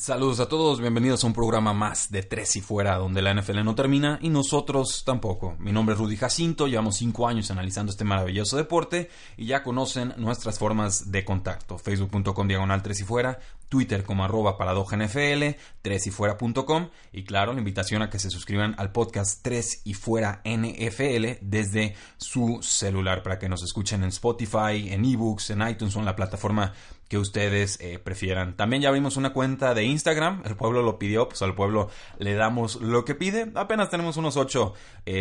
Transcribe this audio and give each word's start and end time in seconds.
Saludos 0.00 0.40
a 0.40 0.48
todos, 0.48 0.80
bienvenidos 0.80 1.22
a 1.22 1.26
un 1.26 1.34
programa 1.34 1.74
más 1.74 2.10
de 2.10 2.22
Tres 2.22 2.56
y 2.56 2.62
Fuera, 2.62 2.96
donde 2.96 3.20
la 3.20 3.34
NFL 3.34 3.62
no 3.62 3.74
termina 3.74 4.18
y 4.22 4.30
nosotros 4.30 5.04
tampoco. 5.04 5.56
Mi 5.58 5.72
nombre 5.72 5.92
es 5.92 6.00
Rudy 6.00 6.16
Jacinto, 6.16 6.68
llevamos 6.68 6.96
cinco 6.96 7.28
años 7.28 7.50
analizando 7.50 7.92
este 7.92 8.06
maravilloso 8.06 8.56
deporte 8.56 9.10
y 9.36 9.44
ya 9.44 9.62
conocen 9.62 10.14
nuestras 10.16 10.58
formas 10.58 11.12
de 11.12 11.22
contacto. 11.26 11.76
Facebook.com 11.76 12.48
diagonal 12.48 12.82
Tres 12.82 13.02
y 13.02 13.04
Fuera, 13.04 13.40
Twitter 13.68 14.02
como 14.02 14.24
arroba 14.24 14.56
paradoja 14.56 14.96
NFL, 14.96 15.58
tres 15.82 16.06
y 16.06 16.10
fuera.com 16.10 16.88
y 17.12 17.24
claro, 17.24 17.52
la 17.52 17.58
invitación 17.58 18.00
a 18.00 18.08
que 18.08 18.18
se 18.18 18.30
suscriban 18.30 18.74
al 18.78 18.92
podcast 18.92 19.42
Tres 19.42 19.82
y 19.84 19.92
Fuera 19.92 20.40
NFL 20.46 21.42
desde 21.42 21.94
su 22.16 22.60
celular 22.62 23.22
para 23.22 23.38
que 23.38 23.50
nos 23.50 23.62
escuchen 23.62 24.02
en 24.02 24.08
Spotify, 24.08 24.88
en 24.92 25.04
ebooks, 25.04 25.50
en 25.50 25.68
iTunes 25.68 25.94
o 25.94 25.98
en 25.98 26.06
la 26.06 26.16
plataforma 26.16 26.72
que 27.10 27.18
ustedes 27.18 27.76
eh, 27.80 27.98
prefieran. 27.98 28.56
También 28.56 28.82
ya 28.82 28.88
abrimos 28.88 29.16
una 29.16 29.32
cuenta 29.32 29.74
de 29.74 29.82
Instagram, 29.82 30.42
el 30.46 30.54
pueblo 30.54 30.80
lo 30.80 30.96
pidió, 30.96 31.28
pues 31.28 31.42
al 31.42 31.56
pueblo 31.56 31.90
le 32.18 32.34
damos 32.34 32.80
lo 32.80 33.04
que 33.04 33.16
pide. 33.16 33.50
Apenas 33.56 33.90
tenemos 33.90 34.16
unos 34.16 34.36
8, 34.36 34.74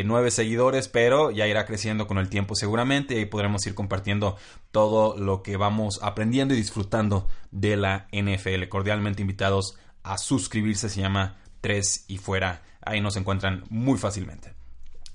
9 0.06 0.28
eh, 0.28 0.32
seguidores, 0.32 0.88
pero 0.88 1.32
ya 1.32 1.48
irá 1.48 1.66
creciendo 1.66 2.06
con 2.06 2.20
el 2.20 2.30
tiempo 2.30 2.54
seguramente 2.54 3.16
y 3.16 3.18
ahí 3.18 3.26
podremos 3.26 3.66
ir 3.66 3.74
compartiendo 3.74 4.38
todo 4.70 5.18
lo 5.18 5.42
que 5.42 5.58
vamos 5.58 6.00
aprendiendo 6.04 6.54
y 6.54 6.58
disfrutando 6.58 7.28
de 7.50 7.76
la 7.76 8.08
NFL. 8.12 8.68
Cordialmente 8.70 9.24
invitados 9.24 9.76
a 10.04 10.20
suscribirse, 10.20 10.90
se 10.90 11.02
llama 11.02 11.38
3 11.62 12.06
y 12.08 12.20
fuera. 12.20 12.62
Ahí 12.82 13.02
nos 13.02 13.18
encuentran 13.18 13.64
muy 13.72 13.98
fácilmente. 13.98 14.59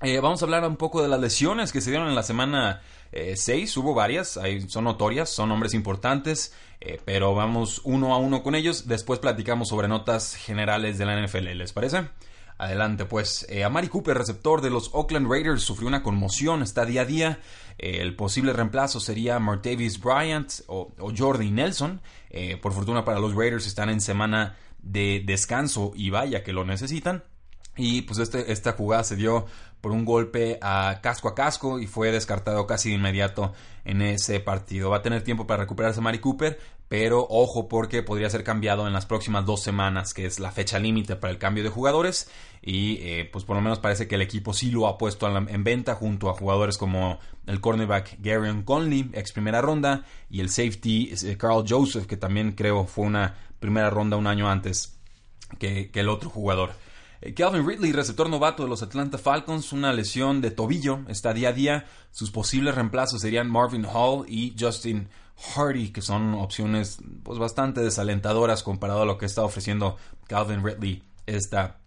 Eh, 0.01 0.19
vamos 0.19 0.41
a 0.41 0.45
hablar 0.45 0.67
un 0.67 0.77
poco 0.77 1.01
de 1.01 1.07
las 1.07 1.19
lesiones 1.19 1.71
que 1.71 1.81
se 1.81 1.89
dieron 1.89 2.09
en 2.09 2.15
la 2.15 2.23
semana 2.23 2.81
6. 3.13 3.77
hubo 3.77 3.93
varias, 3.93 4.39
son 4.67 4.83
notorias, 4.83 5.29
son 5.29 5.49
nombres 5.49 5.73
importantes. 5.73 6.53
Eh, 6.81 7.01
pero 7.03 7.33
vamos 7.33 7.81
uno 7.83 8.13
a 8.13 8.17
uno 8.17 8.43
con 8.43 8.55
ellos. 8.55 8.87
Después 8.87 9.19
platicamos 9.19 9.69
sobre 9.69 9.87
notas 9.87 10.35
generales 10.35 10.97
de 10.97 11.05
la 11.05 11.19
NFL. 11.19 11.55
¿Les 11.55 11.73
parece? 11.73 12.07
Adelante, 12.57 13.05
pues. 13.05 13.45
Eh, 13.49 13.63
Amari 13.63 13.87
Cooper, 13.87 14.17
receptor 14.17 14.61
de 14.61 14.69
los 14.69 14.91
Oakland 14.93 15.29
Raiders, 15.29 15.63
sufrió 15.63 15.87
una 15.87 16.03
conmoción, 16.03 16.61
está 16.61 16.85
día 16.85 17.01
a 17.01 17.05
día. 17.05 17.39
Eh, 17.77 17.97
el 18.01 18.15
posible 18.15 18.53
reemplazo 18.53 18.99
sería 18.99 19.39
Martavis 19.39 19.99
Bryant 19.99 20.51
o, 20.67 20.91
Jordi 21.15 21.51
Nelson. 21.51 22.01
por 22.61 22.73
fortuna 22.73 23.03
para 23.05 23.19
los 23.19 23.33
Raiders 23.33 23.65
están 23.65 23.89
en 23.89 24.01
semana 24.01 24.57
de 24.79 25.23
descanso 25.25 25.93
y 25.95 26.09
vaya 26.09 26.43
que 26.43 26.53
lo 26.53 26.65
necesitan. 26.65 27.23
Y 27.77 28.03
pues 28.03 28.19
este, 28.19 28.51
esta 28.51 28.73
jugada 28.73 29.03
se 29.03 29.15
dio 29.15 29.47
por 29.85 29.91
un 29.91 30.03
golpe 30.03 30.57
a 30.63 30.97
casco 31.03 31.27
a 31.27 31.35
casco 31.35 31.79
y 31.79 31.85
fue 31.85 32.11
descartado 32.11 32.65
casi 32.65 32.89
de 32.89 32.95
inmediato 32.95 33.53
en 33.83 34.01
ese 34.01 34.39
partido. 34.39 34.89
Va 34.89 34.97
a 34.97 35.01
tener 35.03 35.21
tiempo 35.21 35.45
para 35.45 35.61
recuperarse 35.61 36.01
Mari 36.01 36.17
Cooper, 36.17 36.57
pero 36.87 37.27
ojo 37.29 37.67
porque 37.67 38.01
podría 38.01 38.27
ser 38.31 38.43
cambiado 38.43 38.87
en 38.87 38.93
las 38.93 39.05
próximas 39.05 39.45
dos 39.45 39.61
semanas, 39.61 40.15
que 40.15 40.25
es 40.25 40.39
la 40.39 40.51
fecha 40.51 40.79
límite 40.79 41.17
para 41.17 41.29
el 41.29 41.37
cambio 41.37 41.63
de 41.63 41.69
jugadores. 41.69 42.31
Y 42.63 42.97
eh, 43.01 43.29
pues 43.31 43.45
por 43.45 43.57
lo 43.57 43.61
menos 43.61 43.77
parece 43.77 44.07
que 44.07 44.15
el 44.15 44.23
equipo 44.23 44.53
sí 44.53 44.71
lo 44.71 44.87
ha 44.87 44.97
puesto 44.97 45.27
en 45.27 45.63
venta 45.63 45.93
junto 45.93 46.31
a 46.31 46.33
jugadores 46.33 46.79
como 46.79 47.19
el 47.45 47.61
cornerback 47.61 48.17
Gary 48.21 48.63
Conley, 48.63 49.11
ex 49.13 49.33
primera 49.33 49.61
ronda, 49.61 50.03
y 50.31 50.39
el 50.39 50.49
safety 50.49 51.13
eh, 51.13 51.37
Carl 51.37 51.63
Joseph, 51.69 52.07
que 52.07 52.17
también 52.17 52.53
creo 52.53 52.87
fue 52.87 53.05
una 53.05 53.35
primera 53.59 53.91
ronda 53.91 54.17
un 54.17 54.25
año 54.25 54.49
antes 54.49 54.97
que 55.59 55.91
el 55.93 56.09
otro 56.09 56.31
jugador. 56.31 56.71
Eh, 57.25 57.33
Calvin 57.33 57.67
Ridley, 57.67 57.91
receptor 57.91 58.29
novato 58.29 58.61
de 58.61 58.69
los 58.69 58.83
Atlanta 58.83 59.17
Falcons, 59.17 59.73
una 59.73 59.91
lesión 59.91 60.41
de 60.41 60.51
tobillo, 60.51 60.99
está 61.07 61.33
día 61.33 61.49
a 61.49 61.53
día. 61.53 61.85
Sus 62.11 62.29
posibles 62.29 62.75
reemplazos 62.75 63.21
serían 63.21 63.49
Marvin 63.49 63.83
Hall 63.83 64.25
y 64.27 64.55
Justin 64.59 65.09
Hardy, 65.55 65.89
que 65.89 66.03
son 66.03 66.35
opciones 66.35 66.99
pues, 67.23 67.39
bastante 67.39 67.81
desalentadoras 67.81 68.61
comparado 68.61 69.01
a 69.01 69.05
lo 69.05 69.17
que 69.17 69.25
está 69.25 69.41
ofreciendo 69.41 69.97
Calvin 70.27 70.63
Ridley 70.63 71.01
esta 71.25 71.79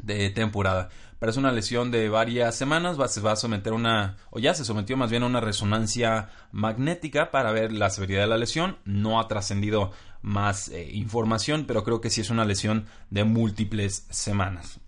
de 0.00 0.30
temporada. 0.30 0.88
Es 1.20 1.36
una 1.36 1.50
lesión 1.50 1.90
de 1.90 2.08
varias 2.08 2.54
semanas, 2.54 2.98
va, 2.98 3.08
se 3.08 3.20
va 3.20 3.32
a 3.32 3.36
someter 3.36 3.72
una, 3.72 4.16
o 4.30 4.38
ya 4.38 4.54
se 4.54 4.64
sometió 4.64 4.96
más 4.96 5.10
bien 5.10 5.24
a 5.24 5.26
una 5.26 5.40
resonancia 5.40 6.30
magnética 6.52 7.32
para 7.32 7.50
ver 7.50 7.72
la 7.72 7.90
severidad 7.90 8.22
de 8.22 8.28
la 8.28 8.38
lesión. 8.38 8.78
No 8.84 9.18
ha 9.18 9.26
trascendido 9.26 9.90
más 10.22 10.68
eh, 10.68 10.88
información, 10.92 11.64
pero 11.66 11.82
creo 11.82 12.00
que 12.00 12.10
sí 12.10 12.20
es 12.20 12.30
una 12.30 12.44
lesión 12.44 12.86
de 13.10 13.24
múltiples 13.24 14.06
semanas. 14.08 14.78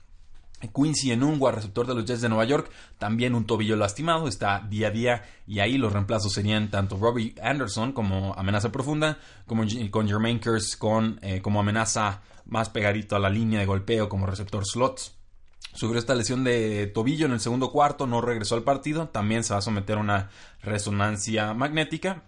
Quincy 0.74 1.12
Enungwa, 1.12 1.52
receptor 1.52 1.86
de 1.86 1.94
los 1.94 2.04
Jets 2.04 2.20
de 2.20 2.28
Nueva 2.28 2.44
York, 2.44 2.70
también 2.98 3.34
un 3.34 3.44
tobillo 3.44 3.76
lastimado, 3.76 4.26
está 4.26 4.60
día 4.68 4.88
a 4.88 4.90
día 4.90 5.22
y 5.46 5.60
ahí 5.60 5.78
los 5.78 5.92
reemplazos 5.92 6.32
serían 6.32 6.68
tanto 6.70 6.98
Robbie 6.98 7.34
Anderson 7.42 7.92
como 7.92 8.34
amenaza 8.34 8.72
profunda, 8.72 9.18
como 9.46 9.64
con 9.90 10.08
Jermaine 10.08 10.40
Kearse 10.40 10.76
con, 10.76 11.20
eh, 11.22 11.40
como 11.40 11.60
amenaza 11.60 12.22
más 12.46 12.70
pegadito 12.70 13.14
a 13.14 13.20
la 13.20 13.30
línea 13.30 13.60
de 13.60 13.66
golpeo 13.66 14.08
como 14.08 14.26
receptor 14.26 14.64
slots. 14.66 15.14
Sufrió 15.74 15.98
esta 15.98 16.14
lesión 16.14 16.42
de 16.42 16.86
tobillo 16.88 17.26
en 17.26 17.32
el 17.32 17.40
segundo 17.40 17.70
cuarto, 17.70 18.06
no 18.06 18.20
regresó 18.20 18.56
al 18.56 18.64
partido, 18.64 19.08
también 19.08 19.44
se 19.44 19.52
va 19.52 19.58
a 19.58 19.62
someter 19.62 19.98
a 19.98 20.00
una 20.00 20.30
resonancia 20.62 21.54
magnética 21.54 22.24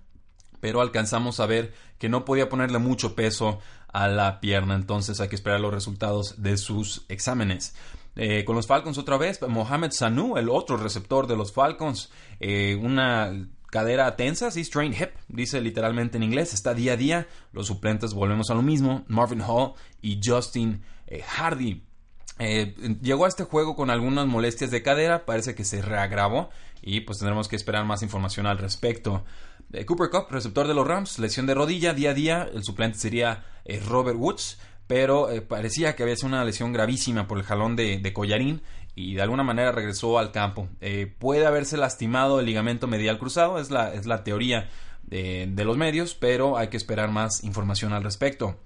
pero 0.60 0.80
alcanzamos 0.80 1.40
a 1.40 1.46
ver 1.46 1.72
que 1.98 2.08
no 2.08 2.24
podía 2.24 2.48
ponerle 2.48 2.78
mucho 2.78 3.14
peso 3.14 3.58
a 3.92 4.06
la 4.06 4.40
pierna, 4.40 4.74
entonces 4.74 5.20
hay 5.20 5.28
que 5.28 5.34
esperar 5.34 5.60
los 5.60 5.74
resultados 5.74 6.42
de 6.42 6.56
sus 6.56 7.04
exámenes. 7.08 7.74
Eh, 8.16 8.44
con 8.44 8.56
los 8.56 8.66
Falcons 8.66 8.98
otra 8.98 9.16
vez, 9.16 9.40
Mohamed 9.46 9.92
Sanu, 9.92 10.36
el 10.36 10.48
otro 10.48 10.76
receptor 10.76 11.26
de 11.26 11.36
los 11.36 11.52
Falcons, 11.52 12.10
eh, 12.40 12.76
una 12.80 13.48
cadera 13.70 14.16
tensa, 14.16 14.50
sí, 14.50 14.64
strained 14.64 15.00
hip, 15.00 15.10
dice 15.28 15.60
literalmente 15.60 16.16
en 16.16 16.24
inglés, 16.24 16.52
está 16.52 16.74
día 16.74 16.94
a 16.94 16.96
día, 16.96 17.28
los 17.52 17.68
suplentes 17.68 18.12
volvemos 18.12 18.50
a 18.50 18.54
lo 18.54 18.62
mismo, 18.62 19.04
Marvin 19.06 19.42
Hall 19.42 19.74
y 20.02 20.20
Justin 20.22 20.82
eh, 21.06 21.22
Hardy. 21.22 21.84
llegó 23.00 23.26
a 23.26 23.28
este 23.28 23.44
juego 23.44 23.76
con 23.76 23.90
algunas 23.90 24.26
molestias 24.26 24.72
de 24.72 24.82
cadera, 24.82 25.24
parece 25.24 25.54
que 25.54 25.64
se 25.64 25.80
reagravó 25.80 26.50
y 26.82 27.00
pues 27.00 27.18
tendremos 27.18 27.46
que 27.46 27.56
esperar 27.56 27.84
más 27.84 28.02
información 28.02 28.46
al 28.46 28.58
respecto. 28.58 29.24
Cooper 29.86 30.10
Cup, 30.10 30.26
receptor 30.30 30.66
de 30.66 30.74
los 30.74 30.86
Rams, 30.86 31.20
lesión 31.20 31.46
de 31.46 31.54
rodilla, 31.54 31.94
día 31.94 32.10
a 32.10 32.14
día, 32.14 32.50
el 32.52 32.64
suplente 32.64 32.98
sería 32.98 33.44
Robert 33.86 34.18
Woods, 34.18 34.58
pero 34.90 35.30
eh, 35.30 35.40
parecía 35.40 35.94
que 35.94 36.02
había 36.02 36.16
sido 36.16 36.30
una 36.30 36.44
lesión 36.44 36.72
gravísima 36.72 37.28
por 37.28 37.38
el 37.38 37.44
jalón 37.44 37.76
de, 37.76 38.12
collarín 38.12 38.60
y 38.96 39.14
de 39.14 39.22
alguna 39.22 39.44
manera 39.44 39.70
regresó 39.70 40.18
al 40.18 40.32
campo. 40.32 40.68
puede 41.20 41.46
haberse 41.46 41.76
lastimado 41.76 42.40
el 42.40 42.46
ligamento 42.46 42.88
medial 42.88 43.16
cruzado, 43.16 43.60
es 43.60 43.70
la, 43.70 43.94
es 43.94 44.06
la 44.06 44.24
teoría 44.24 44.68
de, 45.04 45.48
de 45.48 45.64
los 45.64 45.76
medios, 45.76 46.16
pero 46.16 46.58
hay 46.58 46.70
que 46.70 46.76
esperar 46.76 47.08
más 47.08 47.44
información 47.44 47.92
al 47.92 48.02
respecto. 48.02 48.58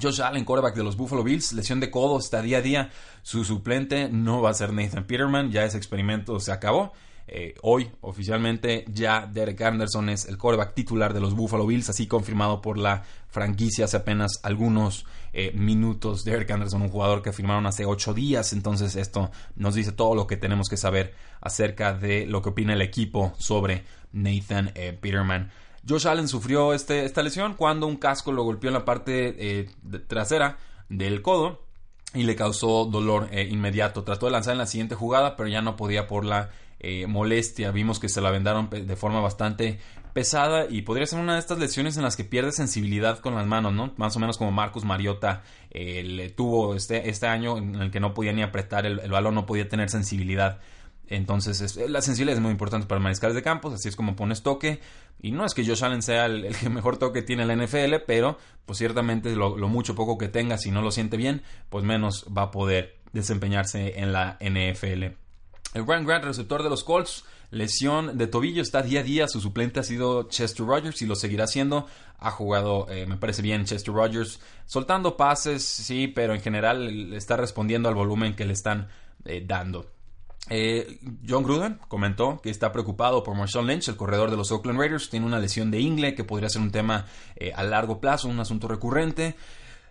Josh 0.00 0.22
Allen, 0.22 0.46
quarterback 0.46 0.74
de 0.74 0.84
los 0.84 0.96
Buffalo 0.96 1.22
Bills, 1.22 1.52
lesión 1.52 1.80
de 1.80 1.90
codo, 1.90 2.18
está 2.18 2.40
día 2.40 2.58
a 2.58 2.62
día. 2.62 2.90
Su 3.22 3.44
suplente 3.44 4.08
no 4.08 4.40
va 4.40 4.48
a 4.48 4.54
ser 4.54 4.72
Nathan 4.72 5.04
Peterman, 5.04 5.50
ya 5.50 5.66
ese 5.66 5.76
experimento 5.76 6.40
se 6.40 6.50
acabó. 6.50 6.94
Eh, 7.30 7.54
hoy 7.62 7.90
oficialmente 8.00 8.84
ya 8.88 9.26
Derek 9.26 9.60
Anderson 9.60 10.08
es 10.08 10.26
el 10.26 10.38
quarterback 10.38 10.74
titular 10.74 11.12
de 11.12 11.20
los 11.20 11.34
Buffalo 11.34 11.66
Bills, 11.66 11.90
así 11.90 12.06
confirmado 12.06 12.62
por 12.62 12.78
la 12.78 13.04
franquicia 13.28 13.84
hace 13.84 13.98
apenas 13.98 14.40
algunos 14.42 15.04
eh, 15.32 15.52
minutos. 15.54 16.24
Derek 16.24 16.50
Anderson, 16.50 16.82
un 16.82 16.88
jugador 16.88 17.22
que 17.22 17.32
firmaron 17.32 17.66
hace 17.66 17.84
ocho 17.84 18.14
días, 18.14 18.52
entonces 18.52 18.96
esto 18.96 19.30
nos 19.56 19.74
dice 19.74 19.92
todo 19.92 20.14
lo 20.14 20.26
que 20.26 20.36
tenemos 20.36 20.68
que 20.68 20.76
saber 20.76 21.14
acerca 21.40 21.92
de 21.92 22.26
lo 22.26 22.40
que 22.40 22.48
opina 22.48 22.72
el 22.72 22.82
equipo 22.82 23.34
sobre 23.38 23.84
Nathan 24.12 24.72
eh, 24.74 24.96
Peterman. 24.98 25.50
Josh 25.86 26.08
Allen 26.08 26.28
sufrió 26.28 26.72
este, 26.72 27.04
esta 27.04 27.22
lesión 27.22 27.54
cuando 27.54 27.86
un 27.86 27.96
casco 27.96 28.32
lo 28.32 28.42
golpeó 28.42 28.68
en 28.68 28.74
la 28.74 28.84
parte 28.84 29.68
trasera 30.06 30.58
del 30.88 31.22
codo 31.22 31.67
y 32.14 32.22
le 32.22 32.36
causó 32.36 32.86
dolor 32.86 33.28
inmediato. 33.32 34.02
Trató 34.02 34.26
de 34.26 34.32
lanzar 34.32 34.52
en 34.52 34.58
la 34.58 34.66
siguiente 34.66 34.94
jugada, 34.94 35.36
pero 35.36 35.48
ya 35.48 35.60
no 35.60 35.76
podía 35.76 36.06
por 36.06 36.24
la 36.24 36.50
eh, 36.80 37.08
molestia. 37.08 37.72
Vimos 37.72 37.98
que 37.98 38.08
se 38.08 38.20
la 38.20 38.30
vendaron 38.30 38.70
de 38.70 38.96
forma 38.96 39.20
bastante 39.20 39.80
pesada 40.12 40.66
y 40.70 40.82
podría 40.82 41.06
ser 41.06 41.18
una 41.18 41.34
de 41.34 41.40
estas 41.40 41.58
lesiones 41.58 41.96
en 41.96 42.04
las 42.04 42.16
que 42.16 42.22
pierde 42.22 42.52
sensibilidad 42.52 43.18
con 43.18 43.34
las 43.34 43.46
manos, 43.46 43.72
¿no? 43.72 43.92
Más 43.96 44.14
o 44.14 44.20
menos 44.20 44.38
como 44.38 44.52
Marcus 44.52 44.84
Mariota 44.84 45.42
eh, 45.70 46.04
le 46.04 46.30
tuvo 46.30 46.76
este, 46.76 47.08
este 47.08 47.26
año 47.26 47.58
en 47.58 47.74
el 47.76 47.90
que 47.90 47.98
no 47.98 48.14
podía 48.14 48.32
ni 48.32 48.42
apretar 48.42 48.86
el, 48.86 49.10
balón, 49.10 49.34
no 49.34 49.44
podía 49.44 49.68
tener 49.68 49.90
sensibilidad 49.90 50.60
Entonces, 51.10 51.76
la 51.88 52.02
sensibilidad 52.02 52.36
es 52.36 52.42
muy 52.42 52.50
importante 52.50 52.86
para 52.86 53.00
mariscales 53.00 53.34
de 53.34 53.42
campos, 53.42 53.72
así 53.72 53.88
es 53.88 53.96
como 53.96 54.14
pones 54.14 54.42
toque. 54.42 54.80
Y 55.20 55.32
no 55.32 55.46
es 55.46 55.54
que 55.54 55.64
Josh 55.66 55.82
Allen 55.82 56.02
sea 56.02 56.26
el, 56.26 56.54
que 56.54 56.68
mejor 56.68 56.98
toque 56.98 57.22
tiene 57.22 57.46
la 57.46 57.56
NFL, 57.56 58.04
pero 58.06 58.38
pues 58.66 58.78
ciertamente 58.78 59.34
lo, 59.34 59.56
mucho 59.68 59.94
poco 59.94 60.18
que 60.18 60.28
tenga, 60.28 60.58
si 60.58 60.70
no 60.70 60.82
lo 60.82 60.90
siente 60.90 61.16
bien, 61.16 61.42
pues 61.70 61.82
menos 61.82 62.26
va 62.36 62.42
a 62.42 62.50
poder 62.50 62.98
desempeñarse 63.12 63.98
en 64.00 64.12
la 64.12 64.38
NFL. 64.40 65.04
El 65.74 65.84
Grand 65.84 66.06
Grant, 66.06 66.24
receptor 66.24 66.62
de 66.62 66.68
los 66.68 66.84
Colts, 66.84 67.24
lesión 67.50 68.18
de 68.18 68.26
tobillo, 68.26 68.60
está 68.60 68.82
día 68.82 69.00
a 69.00 69.02
día. 69.02 69.28
Su 69.28 69.40
suplente 69.40 69.80
ha 69.80 69.84
sido 69.84 70.24
Chester 70.24 70.66
Rogers 70.66 71.00
y 71.00 71.06
lo 71.06 71.16
seguirá 71.16 71.44
haciendo. 71.44 71.86
Ha 72.18 72.30
jugado, 72.30 72.86
eh, 72.90 73.06
me 73.06 73.16
parece 73.16 73.40
bien, 73.40 73.64
Chester 73.64 73.94
Rogers, 73.94 74.40
soltando 74.66 75.16
pases, 75.16 75.64
sí, 75.64 76.08
pero 76.08 76.34
en 76.34 76.42
general 76.42 77.14
está 77.14 77.36
respondiendo 77.36 77.88
al 77.88 77.94
volumen 77.94 78.34
que 78.34 78.44
le 78.44 78.52
están 78.52 78.88
eh, 79.24 79.42
dando. 79.46 79.97
Eh, 80.50 81.00
John 81.28 81.42
Gruden 81.42 81.78
comentó 81.88 82.40
que 82.40 82.50
está 82.50 82.72
preocupado 82.72 83.22
por 83.22 83.36
Marshall 83.36 83.66
Lynch, 83.66 83.88
el 83.88 83.96
corredor 83.96 84.30
de 84.30 84.36
los 84.36 84.50
Oakland 84.50 84.78
Raiders. 84.78 85.10
Tiene 85.10 85.26
una 85.26 85.38
lesión 85.38 85.70
de 85.70 85.80
ingle 85.80 86.14
que 86.14 86.24
podría 86.24 86.48
ser 86.48 86.62
un 86.62 86.70
tema 86.70 87.06
a 87.54 87.62
largo 87.62 88.00
plazo, 88.00 88.28
un 88.28 88.40
asunto 88.40 88.68
recurrente. 88.68 89.36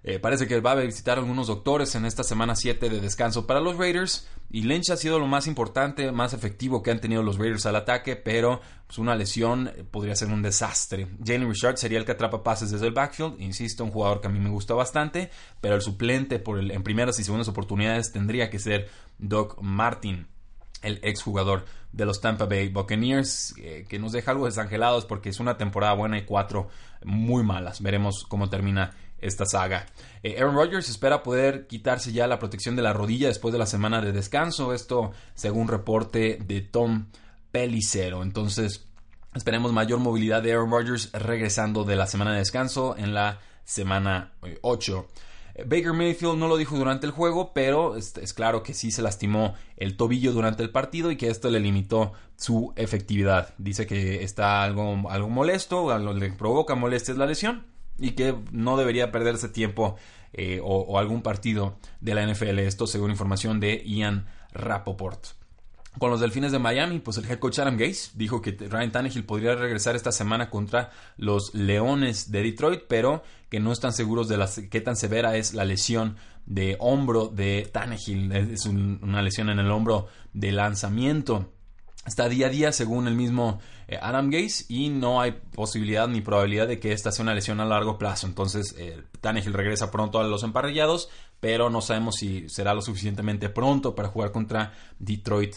Eh, 0.04 0.20
parece 0.20 0.48
que 0.48 0.62
va 0.62 0.72
a 0.72 0.76
visitar 0.76 1.18
a 1.18 1.22
algunos 1.22 1.48
doctores 1.48 1.94
en 1.96 2.06
esta 2.06 2.24
semana 2.24 2.56
7 2.56 2.90
de 2.90 3.02
descanso 3.02 3.46
para 3.46 3.60
los 3.60 3.76
Raiders. 3.76 4.26
Y 4.50 4.62
Lynch 4.62 4.90
ha 4.92 4.96
sido 4.96 5.20
lo 5.20 5.28
más 5.28 5.48
importante, 5.48 6.10
más 6.14 6.34
efectivo 6.34 6.82
que 6.82 6.92
han 6.92 7.02
tenido 7.02 7.22
los 7.24 7.38
Raiders 7.38 7.66
al 7.66 7.76
ataque, 7.76 8.16
pero 8.16 8.62
pues, 8.86 9.00
una 9.00 9.16
lesión 9.16 9.68
eh, 9.68 9.84
podría 9.84 10.16
ser 10.16 10.30
un 10.30 10.42
desastre. 10.42 11.10
Jalen 11.26 11.50
Richard 11.50 11.78
sería 11.78 12.00
el 12.00 12.06
que 12.06 12.14
atrapa 12.14 12.42
pases 12.42 12.72
desde 12.72 12.88
el 12.88 12.94
backfield. 12.94 13.42
Insisto, 13.42 13.84
un 13.84 13.92
jugador 13.92 14.22
que 14.22 14.28
a 14.28 14.30
mí 14.30 14.40
me 14.40 14.50
gusta 14.50 14.74
bastante, 14.74 15.30
pero 15.60 15.76
el 15.76 15.82
suplente 15.82 16.42
en 16.46 16.84
primeras 16.84 17.20
y 17.20 17.26
segundas 17.26 17.50
oportunidades 17.50 18.14
tendría 18.14 18.50
que 18.50 18.60
ser 18.60 18.90
Doc 19.18 19.60
Martin 19.62 20.28
el 20.82 21.00
exjugador 21.04 21.66
de 21.92 22.06
los 22.06 22.22
Tampa 22.22 22.46
Bay 22.46 22.70
Buccaneers, 22.70 23.54
eh, 23.58 23.86
que 23.88 24.00
nos 24.00 24.12
deja 24.12 24.32
algo 24.32 24.46
desangelados 24.46 25.06
porque 25.06 25.30
es 25.30 25.40
una 25.40 25.58
temporada 25.58 25.94
buena 25.94 26.18
y 26.18 26.26
cuatro 26.26 26.70
muy 27.04 27.44
malas. 27.44 27.82
Veremos 27.82 28.26
cómo 28.28 28.50
termina 28.50 28.92
esta 29.20 29.46
saga. 29.46 29.88
Eh, 30.24 30.36
Aaron 30.38 30.56
Rodgers 30.56 30.90
espera 30.90 31.24
poder 31.24 31.68
quitarse 31.68 32.12
ya 32.12 32.28
la 32.28 32.40
protección 32.40 32.76
de 32.76 32.84
la 32.84 32.94
rodilla 32.94 33.28
después 33.28 33.52
de 33.52 33.60
la 33.60 33.66
semana 33.66 34.02
de 34.02 34.12
descanso. 34.12 34.74
Esto 34.74 35.12
según 35.34 35.68
reporte 35.68 36.38
de 36.46 36.62
Tom 36.62 37.08
Pelicero. 37.52 38.22
Entonces, 38.22 38.86
esperemos 39.34 39.74
mayor 39.74 40.00
movilidad 40.00 40.44
de 40.44 40.52
Aaron 40.52 40.72
Rodgers 40.72 41.12
regresando 41.14 41.84
de 41.84 41.96
la 41.96 42.08
semana 42.08 42.34
de 42.34 42.40
descanso 42.40 42.96
en 42.98 43.14
la 43.14 43.40
semana 43.64 44.34
8. 44.62 45.08
Baker 45.66 45.94
Mayfield 45.94 46.38
no 46.38 46.48
lo 46.48 46.58
dijo 46.58 46.78
durante 46.78 47.06
el 47.06 47.12
juego, 47.12 47.52
pero 47.54 47.96
es, 47.96 48.14
claro 48.34 48.64
que 48.64 48.74
sí 48.74 48.92
se 48.92 49.02
lastimó 49.02 49.56
el 49.78 49.98
tobillo 49.98 50.32
durante 50.32 50.64
el 50.64 50.70
partido 50.70 51.12
y 51.12 51.18
que 51.18 51.30
esto 51.30 51.50
le 51.50 51.60
limitó 51.60 52.14
su 52.36 52.74
efectividad. 52.76 53.54
Dice 53.58 53.88
que 53.88 54.24
está 54.24 54.64
algo, 54.64 55.10
algo 55.10 55.30
molesto, 55.30 55.98
le 56.14 56.32
provoca 56.32 56.76
molestias 56.76 57.18
la 57.18 57.26
lesión 57.26 57.66
y 57.98 58.12
que 58.12 58.36
no 58.52 58.78
debería 58.78 59.12
perderse 59.12 59.50
tiempo 59.50 59.96
eh, 60.34 60.60
o, 60.64 61.00
algún 61.00 61.22
partido 61.22 61.78
de 62.02 62.14
la 62.14 62.26
NFL. 62.26 62.60
Esto 62.60 62.86
según 62.86 63.12
información 63.12 63.60
de 63.60 63.84
Ian 63.86 64.28
Rapoport. 64.54 65.37
Con 66.00 66.12
los 66.12 66.20
Delfines 66.20 66.52
de 66.52 66.60
Miami, 66.60 67.00
pues 67.00 67.18
el 67.18 67.26
head 67.30 67.40
coach 67.40 67.60
Adam 67.60 67.78
Gase 67.78 68.12
dijo 68.14 68.42
que 68.42 68.52
Ryan 68.52 68.92
Tannehill 68.92 69.26
podría 69.26 69.56
regresar 69.56 69.96
esta 69.96 70.12
semana 70.12 70.50
contra 70.50 70.92
los 71.18 71.54
Leones 71.54 72.32
de 72.32 72.44
Detroit, 72.44 72.84
pero 72.88 73.24
que 73.50 73.60
no 73.60 73.72
están 73.72 73.94
seguros 73.94 74.28
de 74.28 74.70
qué 74.70 74.82
tan 74.82 74.96
severa 74.96 75.38
es 75.38 75.54
la 75.54 75.66
lesión 75.66 76.18
de 76.46 76.76
hombro 76.80 77.28
de 77.28 77.70
Tannehill. 77.72 78.32
Es 78.32 78.66
una 78.66 79.22
lesión 79.22 79.50
en 79.50 79.60
el 79.60 79.72
hombro 79.72 80.08
de 80.34 80.52
lanzamiento 80.52 81.52
está 82.08 82.30
día 82.30 82.48
a 82.48 82.50
día 82.50 82.72
según 82.72 83.08
el 83.08 83.16
mismo 83.16 83.60
eh, 83.88 84.00
Adam 84.02 84.32
Gaze 84.32 84.66
y 84.70 84.90
no 84.90 85.22
hay 85.22 85.34
posibilidad 85.54 86.08
ni 86.08 86.22
probabilidad 86.22 86.68
de 86.68 86.80
que 86.80 86.94
esta 86.94 87.12
sea 87.12 87.24
una 87.24 87.36
lesión 87.36 87.60
a 87.60 87.66
largo 87.66 87.98
plazo. 87.98 88.26
Entonces, 88.28 88.74
eh, 88.78 89.04
Tannehill 89.22 89.54
regresa 89.54 89.92
pronto 89.92 90.20
a 90.20 90.24
los 90.24 90.44
emparrillados, 90.44 91.10
pero 91.40 91.70
no 91.70 91.82
sabemos 91.82 92.16
si 92.16 92.50
será 92.50 92.74
lo 92.74 92.82
suficientemente 92.82 93.50
pronto 93.50 93.96
para 93.96 94.10
jugar 94.10 94.32
contra 94.32 94.74
Detroit 95.00 95.56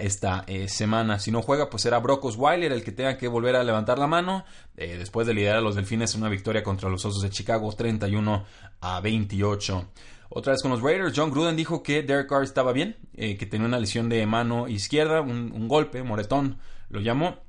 esta 0.00 0.44
eh, 0.46 0.68
semana. 0.68 1.18
Si 1.18 1.30
no 1.30 1.42
juega, 1.42 1.70
pues 1.70 1.82
será 1.82 1.98
Brock 1.98 2.24
Osweiler 2.24 2.72
el 2.72 2.82
que 2.82 2.92
tenga 2.92 3.16
que 3.16 3.28
volver 3.28 3.56
a 3.56 3.62
levantar 3.62 3.98
la 3.98 4.06
mano 4.06 4.44
después 4.74 5.26
de 5.26 5.34
liderar 5.34 5.58
a 5.58 5.60
los 5.60 5.74
Delfines 5.74 6.14
una 6.14 6.30
victoria 6.30 6.62
contra 6.62 6.88
los 6.88 7.04
Osos 7.04 7.22
de 7.22 7.28
Chicago 7.28 7.70
31 7.70 8.44
a 8.80 9.00
28. 9.00 9.86
Otra 10.32 10.52
vez 10.52 10.62
con 10.62 10.70
los 10.70 10.80
Raiders, 10.80 11.12
John 11.14 11.32
Gruden 11.32 11.56
dijo 11.56 11.82
que 11.82 12.04
Derek 12.04 12.28
Carr 12.28 12.44
estaba 12.44 12.72
bien, 12.72 12.96
eh, 13.16 13.36
que 13.36 13.46
tenía 13.46 13.66
una 13.66 13.80
lesión 13.80 14.08
de 14.08 14.24
mano 14.26 14.68
izquierda, 14.68 15.20
un, 15.20 15.66
golpe, 15.66 16.04
moretón, 16.04 16.58
lo 16.88 17.00
llamó. 17.00 17.40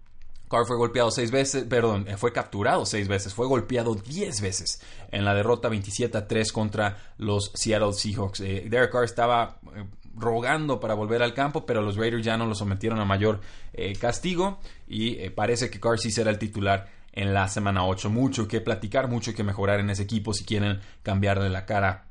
Carr 0.52 0.68
fue 0.68 0.78
golpeado 0.78 1.10
seis 1.10 1.32
veces, 1.32 1.64
perdón, 1.64 2.06
eh, 2.08 2.18
fue 2.18 2.32
capturado 2.32 2.86
seis 2.86 3.08
veces, 3.08 3.34
fue 3.34 3.48
golpeado 3.48 3.96
diez 3.96 4.42
veces 4.42 4.82
en 5.10 5.26
la 5.26 5.34
derrota 5.34 5.70
27 5.70 6.18
a 6.18 6.28
3 6.28 6.52
contra 6.52 7.14
los 7.18 7.52
Seattle 7.56 7.94
Seahawks. 7.94 8.42
Eh, 8.42 8.68
Derek 8.70 8.92
Carr 8.92 9.06
estaba 9.06 9.60
rogando 10.14 10.80
para 10.80 10.94
volver 10.94 11.24
al 11.24 11.34
campo, 11.34 11.66
pero 11.66 11.82
los 11.82 11.96
Raiders 11.96 12.24
ya 12.24 12.38
no 12.38 12.46
lo 12.46 12.54
sometieron 12.54 13.00
a 13.00 13.06
mayor 13.06 13.40
castigo 14.00 14.60
y 14.86 15.30
parece 15.30 15.70
que 15.70 15.80
Carr 15.80 15.98
sí 15.98 16.12
será 16.12 16.30
el 16.30 16.38
titular 16.38 16.90
en 17.14 17.34
la 17.34 17.48
semana 17.48 17.86
8. 17.86 18.10
Mucho 18.10 18.48
que 18.48 18.62
platicar, 18.62 19.08
mucho 19.08 19.34
que 19.34 19.44
mejorar 19.44 19.80
en 19.80 19.90
ese 19.90 20.04
equipo 20.04 20.34
si 20.34 20.44
quieren 20.44 20.82
cambiarle 21.02 21.50
la 21.50 21.66
cara 21.66 22.06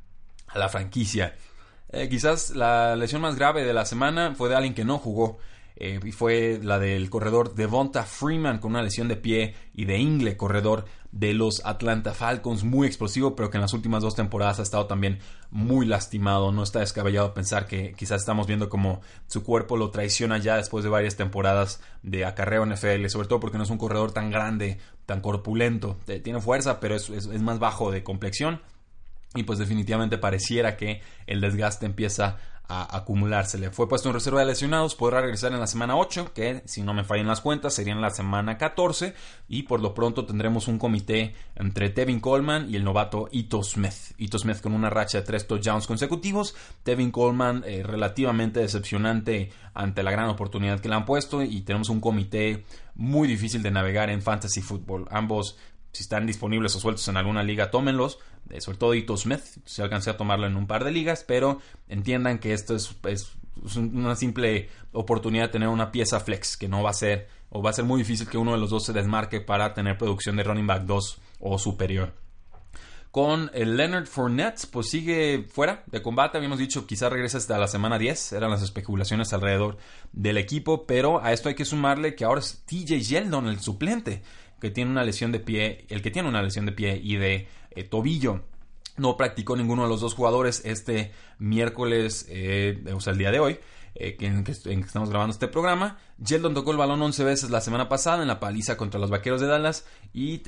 a 0.48 0.58
la 0.58 0.68
franquicia. 0.68 1.34
Eh, 1.92 2.08
quizás 2.08 2.50
la 2.50 2.94
lesión 2.94 3.22
más 3.22 3.36
grave 3.36 3.64
de 3.64 3.74
la 3.74 3.84
semana 3.84 4.34
fue 4.34 4.48
de 4.48 4.56
alguien 4.56 4.74
que 4.74 4.84
no 4.84 4.98
jugó. 4.98 5.38
Eh, 5.82 5.98
y 6.04 6.12
fue 6.12 6.60
la 6.62 6.78
del 6.78 7.08
corredor 7.08 7.54
Devonta 7.54 8.04
Freeman 8.04 8.58
con 8.58 8.72
una 8.72 8.82
lesión 8.82 9.08
de 9.08 9.16
pie 9.16 9.54
y 9.72 9.86
de 9.86 9.96
ingle, 9.96 10.36
corredor 10.36 10.84
de 11.10 11.32
los 11.32 11.64
Atlanta 11.64 12.12
Falcons, 12.12 12.64
muy 12.64 12.86
explosivo, 12.86 13.34
pero 13.34 13.48
que 13.48 13.56
en 13.56 13.62
las 13.62 13.72
últimas 13.72 14.02
dos 14.02 14.14
temporadas 14.14 14.60
ha 14.60 14.62
estado 14.62 14.86
también 14.86 15.20
muy 15.50 15.86
lastimado. 15.86 16.52
No 16.52 16.62
está 16.62 16.80
descabellado 16.80 17.32
pensar 17.32 17.66
que 17.66 17.94
quizás 17.94 18.20
estamos 18.20 18.46
viendo 18.46 18.68
como 18.68 19.00
su 19.26 19.42
cuerpo 19.42 19.78
lo 19.78 19.90
traiciona 19.90 20.36
ya 20.36 20.56
después 20.56 20.84
de 20.84 20.90
varias 20.90 21.16
temporadas 21.16 21.80
de 22.02 22.26
acarreo 22.26 22.66
NFL, 22.66 23.06
sobre 23.06 23.26
todo 23.26 23.40
porque 23.40 23.56
no 23.56 23.64
es 23.64 23.70
un 23.70 23.78
corredor 23.78 24.12
tan 24.12 24.30
grande, 24.30 24.78
tan 25.06 25.22
corpulento. 25.22 25.96
Eh, 26.08 26.20
tiene 26.20 26.42
fuerza, 26.42 26.78
pero 26.78 26.94
es 26.94 27.26
más 27.40 27.58
bajo 27.58 27.90
de 27.90 28.04
complexión 28.04 28.60
y 29.34 29.44
pues 29.44 29.58
definitivamente 29.58 30.18
pareciera 30.18 30.76
que 30.76 31.00
el 31.26 31.40
desgaste 31.40 31.86
empieza 31.86 32.38
a 32.70 32.96
acumularse. 32.96 33.58
Le 33.58 33.70
fue 33.70 33.88
puesto 33.88 34.08
en 34.08 34.14
reserva 34.14 34.40
de 34.40 34.46
lesionados, 34.46 34.94
podrá 34.94 35.20
regresar 35.20 35.52
en 35.52 35.58
la 35.58 35.66
semana 35.66 35.96
8, 35.96 36.32
que 36.32 36.62
si 36.66 36.82
no 36.82 36.94
me 36.94 37.02
fallan 37.02 37.26
las 37.26 37.40
cuentas 37.40 37.74
sería 37.74 37.92
en 37.92 38.00
la 38.00 38.10
semana 38.10 38.56
14 38.58 39.12
y 39.48 39.64
por 39.64 39.80
lo 39.80 39.92
pronto 39.92 40.24
tendremos 40.24 40.68
un 40.68 40.78
comité 40.78 41.34
entre 41.56 41.90
Tevin 41.90 42.20
Coleman 42.20 42.70
y 42.70 42.76
el 42.76 42.84
novato 42.84 43.28
Ito 43.32 43.64
Smith. 43.64 44.14
Ito 44.18 44.38
Smith 44.38 44.60
con 44.60 44.72
una 44.72 44.88
racha 44.88 45.18
de 45.18 45.26
tres 45.26 45.48
touchdowns 45.48 45.88
consecutivos, 45.88 46.54
Tevin 46.84 47.10
Coleman 47.10 47.64
eh, 47.66 47.82
relativamente 47.82 48.60
decepcionante 48.60 49.50
ante 49.74 50.04
la 50.04 50.12
gran 50.12 50.28
oportunidad 50.28 50.78
que 50.78 50.88
le 50.88 50.94
han 50.94 51.04
puesto 51.04 51.42
y 51.42 51.62
tenemos 51.62 51.88
un 51.88 52.00
comité 52.00 52.64
muy 52.94 53.26
difícil 53.26 53.62
de 53.62 53.72
navegar 53.72 54.10
en 54.10 54.22
fantasy 54.22 54.60
football. 54.60 55.08
Ambos 55.10 55.58
si 55.92 56.02
están 56.02 56.26
disponibles 56.26 56.74
o 56.76 56.80
sueltos 56.80 57.06
en 57.08 57.16
alguna 57.16 57.42
liga, 57.42 57.70
tómenlos. 57.70 58.18
Eh, 58.50 58.60
sobre 58.60 58.78
todo 58.78 58.94
Ito 58.94 59.16
Smith, 59.16 59.42
si 59.64 59.82
alcancé 59.82 60.10
a 60.10 60.16
tomarlo 60.16 60.46
en 60.46 60.56
un 60.56 60.66
par 60.66 60.84
de 60.84 60.90
ligas, 60.90 61.24
pero 61.26 61.60
entiendan 61.88 62.38
que 62.38 62.52
esto 62.52 62.74
es, 62.74 62.96
una 63.76 64.16
simple 64.16 64.70
oportunidad 64.92 65.44
de 65.44 65.52
tener 65.52 65.68
una 65.68 65.92
pieza 65.92 66.20
flex, 66.20 66.56
que 66.56 66.68
no 66.68 66.82
va 66.82 66.90
a 66.90 66.94
ser, 66.94 67.28
o 67.50 67.62
va 67.62 67.70
a 67.70 67.74
ser 67.74 67.84
muy 67.84 67.98
difícil 67.98 68.28
que 68.28 68.38
uno 68.38 68.52
de 68.52 68.58
los 68.58 68.70
dos 68.70 68.84
se 68.84 68.92
desmarque 68.92 69.40
para 69.40 69.74
tener 69.74 69.98
producción 69.98 70.36
de 70.36 70.44
running 70.44 70.66
back 70.66 70.82
2 70.84 71.18
o 71.40 71.58
superior. 71.58 72.14
Con 73.10 73.50
el 73.54 73.76
Leonard 73.76 74.06
Fournette, 74.06 74.66
pues 74.70 74.88
sigue 74.88 75.44
fuera 75.50 75.82
de 75.86 76.00
combate. 76.00 76.38
Habíamos 76.38 76.60
dicho 76.60 76.86
quizá 76.86 77.08
regrese 77.08 77.38
hasta 77.38 77.58
la 77.58 77.66
semana 77.66 77.98
10. 77.98 78.34
Eran 78.34 78.50
las 78.50 78.62
especulaciones 78.62 79.32
alrededor 79.32 79.78
del 80.12 80.38
equipo. 80.38 80.86
Pero 80.86 81.20
a 81.20 81.32
esto 81.32 81.48
hay 81.48 81.56
que 81.56 81.64
sumarle 81.64 82.14
que 82.14 82.24
ahora 82.24 82.38
es 82.38 82.62
TJ 82.66 83.00
Yeldon, 83.00 83.48
el 83.48 83.58
suplente 83.58 84.22
que 84.60 84.70
tiene 84.70 84.90
una 84.90 85.04
lesión 85.04 85.32
de 85.32 85.40
pie, 85.40 85.86
el 85.88 86.02
que 86.02 86.10
tiene 86.10 86.28
una 86.28 86.42
lesión 86.42 86.66
de 86.66 86.72
pie 86.72 87.00
y 87.02 87.16
de 87.16 87.48
eh, 87.70 87.84
tobillo. 87.84 88.42
No 88.96 89.16
practicó 89.16 89.56
ninguno 89.56 89.84
de 89.84 89.88
los 89.88 90.00
dos 90.00 90.14
jugadores 90.14 90.62
este 90.64 91.12
miércoles, 91.38 92.26
eh, 92.28 92.84
o 92.94 93.00
sea, 93.00 93.12
el 93.12 93.18
día 93.18 93.30
de 93.30 93.40
hoy, 93.40 93.58
eh, 93.94 94.16
en, 94.20 94.44
que, 94.44 94.52
estamos 94.52 95.08
grabando 95.08 95.32
este 95.32 95.48
programa. 95.48 95.98
Yeldon 96.18 96.54
tocó 96.54 96.72
el 96.72 96.76
balón 96.76 97.00
11 97.00 97.24
veces 97.24 97.50
la 97.50 97.62
semana 97.62 97.88
pasada 97.88 98.20
en 98.20 98.28
la 98.28 98.40
paliza 98.40 98.76
contra 98.76 99.00
los 99.00 99.10
Vaqueros 99.10 99.40
de 99.40 99.46
Dallas 99.46 99.86
y 100.12 100.38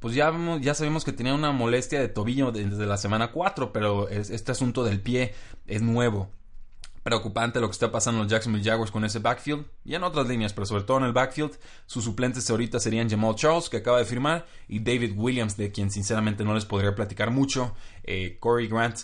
pues 0.00 0.14
ya, 0.14 0.32
ya 0.60 0.74
sabemos 0.74 1.04
que 1.04 1.12
tenía 1.12 1.34
una 1.34 1.52
molestia 1.52 2.00
de 2.00 2.08
tobillo 2.08 2.50
desde 2.50 2.86
la 2.86 2.96
semana 2.96 3.30
4, 3.30 3.72
pero 3.72 4.08
este 4.08 4.50
asunto 4.50 4.82
del 4.82 5.00
pie 5.00 5.34
es 5.66 5.82
nuevo 5.82 6.30
preocupante 7.02 7.60
lo 7.60 7.68
que 7.68 7.72
está 7.72 7.90
pasando 7.90 8.18
en 8.18 8.24
los 8.24 8.32
Jacksonville 8.32 8.64
Jaguars 8.64 8.90
con 8.90 9.04
ese 9.04 9.18
backfield 9.20 9.66
y 9.84 9.94
en 9.94 10.02
otras 10.02 10.26
líneas, 10.26 10.52
pero 10.52 10.66
sobre 10.66 10.84
todo 10.84 10.98
en 10.98 11.04
el 11.04 11.12
backfield. 11.12 11.58
Sus 11.86 12.04
suplentes 12.04 12.48
ahorita 12.50 12.78
serían 12.78 13.08
Jamal 13.08 13.34
Charles, 13.34 13.68
que 13.68 13.78
acaba 13.78 13.98
de 13.98 14.04
firmar, 14.04 14.46
y 14.68 14.80
David 14.80 15.14
Williams, 15.16 15.56
de 15.56 15.72
quien 15.72 15.90
sinceramente 15.90 16.44
no 16.44 16.54
les 16.54 16.64
podría 16.64 16.94
platicar 16.94 17.30
mucho. 17.30 17.74
Eh, 18.04 18.36
Corey 18.38 18.68
Grant, 18.68 18.98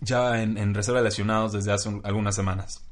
ya 0.00 0.42
en, 0.42 0.74
reserva 0.74 1.00
de 1.00 1.04
lesionados 1.04 1.52
desde 1.52 1.72
hace 1.72 2.00
algunas 2.02 2.34
semanas. 2.34 2.84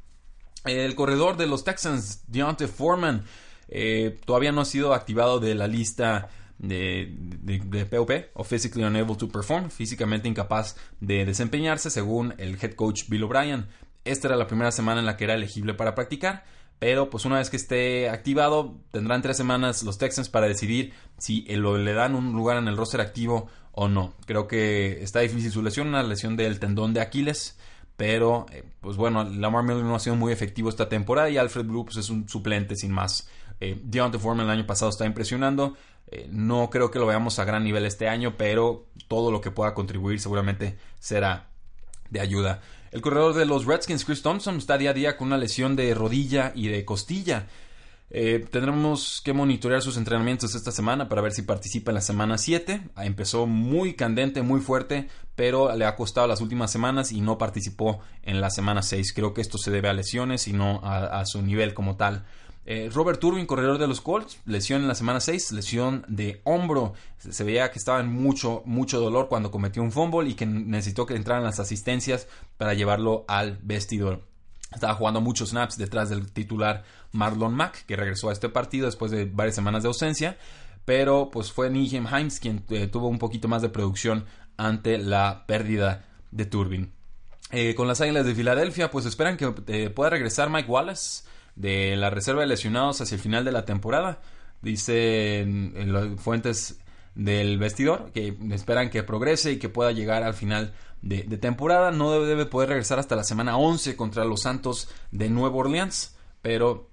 El 0.65 0.95
corredor 0.95 1.37
de 1.37 1.47
los 1.47 1.65
Texans, 1.65 2.23
Deontay 2.29 2.69
Foreman, 2.69 3.25
eh, 3.69 4.19
todavía 4.25 4.53
no 4.53 4.61
ha 4.61 4.65
sido 4.65 4.95
activado 4.95 5.41
de 5.41 5.55
la 5.55 5.67
lista 5.67 6.29
de, 6.61 7.09
de, 7.17 7.87
POP 7.87 8.11
o 8.35 8.45
Physically 8.45 8.85
Unable 8.85 9.17
to 9.17 9.29
Perform, 9.29 9.71
físicamente 9.71 10.29
incapaz 10.29 10.77
de 11.01 11.25
desempeñarse, 11.25 11.91
según 11.91 12.35
el 12.39 12.59
head 12.61 12.75
coach 12.75 13.09
Bill 13.09 13.25
O'Brien. 13.25 13.67
Esta 14.05 14.29
era 14.29 14.37
la 14.37 14.47
primera 14.47 14.71
semana 14.71 15.01
en 15.01 15.07
la 15.07 15.17
que 15.17 15.25
era 15.25 15.35
elegible 15.35 15.75
para 15.75 15.95
practicar, 15.95 16.45
pero 16.79 17.11
pues 17.11 17.25
una 17.25 17.39
vez 17.39 17.51
que 17.51 17.57
esté 17.57 18.09
activado, 18.09 18.79
tendrán 18.91 19.23
tres 19.23 19.37
semanas 19.37 19.83
los 19.83 19.99
Texans 19.99 20.29
para 20.29 20.47
decidir 20.47 20.93
si 21.19 21.43
le 21.43 21.93
dan 21.93 22.15
un 22.15 22.33
lugar 22.33 22.57
en 22.57 22.69
el 22.69 22.77
roster 22.77 23.01
activo 23.01 23.49
o 23.73 23.89
no. 23.89 24.15
Creo 24.27 24.47
que 24.47 25.03
está 25.03 25.21
difícil 25.21 25.51
su 25.51 25.63
lesión, 25.63 25.89
una 25.89 26.03
lesión 26.03 26.37
del 26.37 26.59
tendón 26.59 26.95
de 26.95 27.01
Aquiles. 27.01 27.59
Pero, 27.97 28.47
eh, 28.51 28.65
pues 28.81 28.97
bueno, 28.97 29.25
Lamar 29.25 29.63
Miller 29.63 29.85
no 29.85 29.95
ha 29.95 29.99
sido 29.99 30.17
muy 30.17 30.33
efectivo 30.33 30.71
esta 30.71 30.89
temporada 30.89 31.29
y 31.29 31.37
Alfred 31.37 31.67
Blue 31.67 31.85
pues, 31.85 31.99
es 31.99 32.09
un 32.09 32.27
suplente 32.31 32.75
sin 32.75 32.93
más. 32.93 33.29
Eh, 33.61 33.79
Deontay 33.85 34.19
Foreman 34.19 34.47
el 34.47 34.53
año 34.53 34.67
pasado 34.67 34.91
está 34.91 35.05
impresionando. 35.05 35.77
Eh, 36.11 36.29
no 36.31 36.71
creo 36.71 36.91
que 36.91 36.99
lo 36.99 37.07
veamos 37.07 37.39
a 37.39 37.45
gran 37.45 37.65
nivel 37.65 37.87
este 37.87 38.09
año, 38.09 38.35
pero 38.37 38.87
todo 39.09 39.31
lo 39.31 39.41
que 39.41 39.51
pueda 39.51 39.75
contribuir 39.75 40.21
seguramente 40.21 40.77
será 40.99 41.49
de 42.11 42.21
ayuda. 42.21 42.61
El 42.91 43.01
corredor 43.01 43.35
de 43.35 43.47
los 43.47 43.67
Redskins, 43.67 44.05
Chris 44.05 44.23
Thompson, 44.23 44.57
está 44.57 44.77
día 44.77 44.91
a 44.91 44.95
día 44.95 45.17
con 45.17 45.29
una 45.29 45.39
lesión 45.39 45.77
de 45.77 45.95
rodilla 45.95 46.53
y 46.55 46.69
de 46.69 46.85
costilla. 46.85 47.47
Eh, 48.13 48.45
tendremos 48.51 49.21
que 49.25 49.33
monitorear 49.33 49.83
sus 49.83 49.97
entrenamientos 49.97 50.57
esta 50.57 50.73
semana 50.73 51.09
para 51.09 51.23
ver 51.23 51.31
si 51.31 51.43
participa 51.43 51.93
en 51.93 51.95
la 51.95 52.01
semana 52.01 52.39
7. 52.39 52.83
Ah, 52.97 53.07
empezó 53.07 53.47
muy 53.47 53.95
candente, 53.95 54.43
muy 54.43 54.61
fuerte, 54.61 55.09
pero 55.37 55.75
le 55.77 55.85
ha 55.85 55.95
costado 55.95 56.27
las 56.27 56.41
últimas 56.41 56.73
semanas 56.73 57.13
y 57.13 57.21
no 57.21 57.39
participó 57.39 58.01
en 58.25 58.41
la 58.41 58.51
semana 58.51 58.83
6. 58.83 59.13
Creo 59.15 59.33
que 59.33 59.41
esto 59.41 59.59
se 59.59 59.71
debe 59.71 59.89
a 59.89 59.93
lesiones 59.93 60.49
y 60.49 60.53
no 60.53 60.81
a, 60.83 61.25
su 61.25 61.41
nivel 61.43 61.73
como 61.73 61.97
tal. 61.97 62.25
Eh, 62.67 62.91
Robert 62.93 63.19
Turbin, 63.19 63.47
corredor 63.47 63.79
de 63.79 63.89
los 63.89 64.01
Colts, 64.01 64.39
lesión 64.45 64.83
en 64.83 64.89
la 64.89 64.95
semana 64.95 65.21
6, 65.21 65.53
lesión 65.53 66.05
de 66.09 66.41
hombro. 66.45 66.93
Se, 67.19 67.43
veía 67.43 67.71
que 67.71 67.79
estaba 67.79 68.01
en 68.01 68.09
mucho, 68.09 68.63
mucho 68.67 69.01
dolor 69.01 69.29
cuando 69.29 69.51
cometió 69.51 69.83
un 69.83 69.93
fumble 69.93 70.29
y 70.29 70.35
que 70.35 70.47
necesitó 70.47 71.07
que 71.07 71.17
entraran 71.17 71.45
las 71.45 71.59
asistencias 71.59 72.29
para 72.59 72.75
llevarlo 72.75 73.25
al 73.29 73.59
vestidor. 73.63 74.29
Estaba 74.73 74.95
jugando 74.95 75.21
muchos 75.21 75.51
snaps 75.51 75.79
detrás 75.79 76.11
del 76.11 76.31
titular 76.31 76.85
Marlon 77.13 77.55
Mack, 77.55 77.87
que 77.87 77.97
regresó 77.97 78.29
a 78.29 78.33
este 78.33 78.49
partido 78.49 78.87
después 78.87 79.11
de 79.11 79.25
varias 79.25 79.57
semanas 79.57 79.83
de 79.83 79.89
ausencia. 79.89 80.39
Pero 80.85 81.31
pues 81.31 81.51
fue 81.53 81.71
Nijem 81.71 82.07
Himes 82.07 82.41
quien 82.41 82.65
eh, 82.69 82.87
tuvo 82.87 83.09
un 83.09 83.19
poquito 83.19 83.49
más 83.49 83.63
de 83.63 83.69
producción 83.69 84.27
ante 84.57 84.99
la 84.99 85.45
pérdida 85.47 86.05
de 86.31 86.47
Turbin. 86.47 86.93
Eh, 87.53 87.75
con 87.75 87.89
las 87.89 88.01
Águilas 88.01 88.27
de 88.27 88.35
Filadelfia, 88.35 88.91
pues 88.91 89.07
esperan 89.07 89.37
que 89.37 89.51
pueda 89.91 90.11
regresar 90.11 90.51
Mike 90.51 90.71
Wallace 90.71 91.25
de 91.57 91.97
la 91.97 92.11
reserva 92.11 92.43
de 92.43 92.47
lesionados 92.47 93.01
hacia 93.01 93.17
el 93.17 93.21
final 93.21 93.45
de 93.45 93.53
la 93.53 93.65
temporada. 93.65 94.21
Dicen 94.63 95.75
en, 95.77 96.19
fuentes 96.19 96.79
del 97.15 97.59
vestidor 97.59 98.13
que 98.13 98.37
esperan 98.51 98.91
que 98.91 99.03
progrese 99.03 99.53
y 99.53 99.59
que 99.59 99.69
pueda 99.69 99.93
llegar 99.93 100.23
al 100.23 100.35
final 100.35 100.73
de, 101.03 101.23
temporada. 101.39 101.91
No 101.91 102.13
debe, 102.21 102.47
poder 102.47 102.71
regresar 102.71 102.99
hasta 102.99 103.17
la 103.17 103.25
semana 103.25 103.57
11 103.57 103.97
contra 103.97 104.25
los 104.25 104.43
Santos 104.43 104.89
de 105.11 105.31
Nueva 105.31 105.57
Orleans, 105.57 106.17
pero 106.43 106.89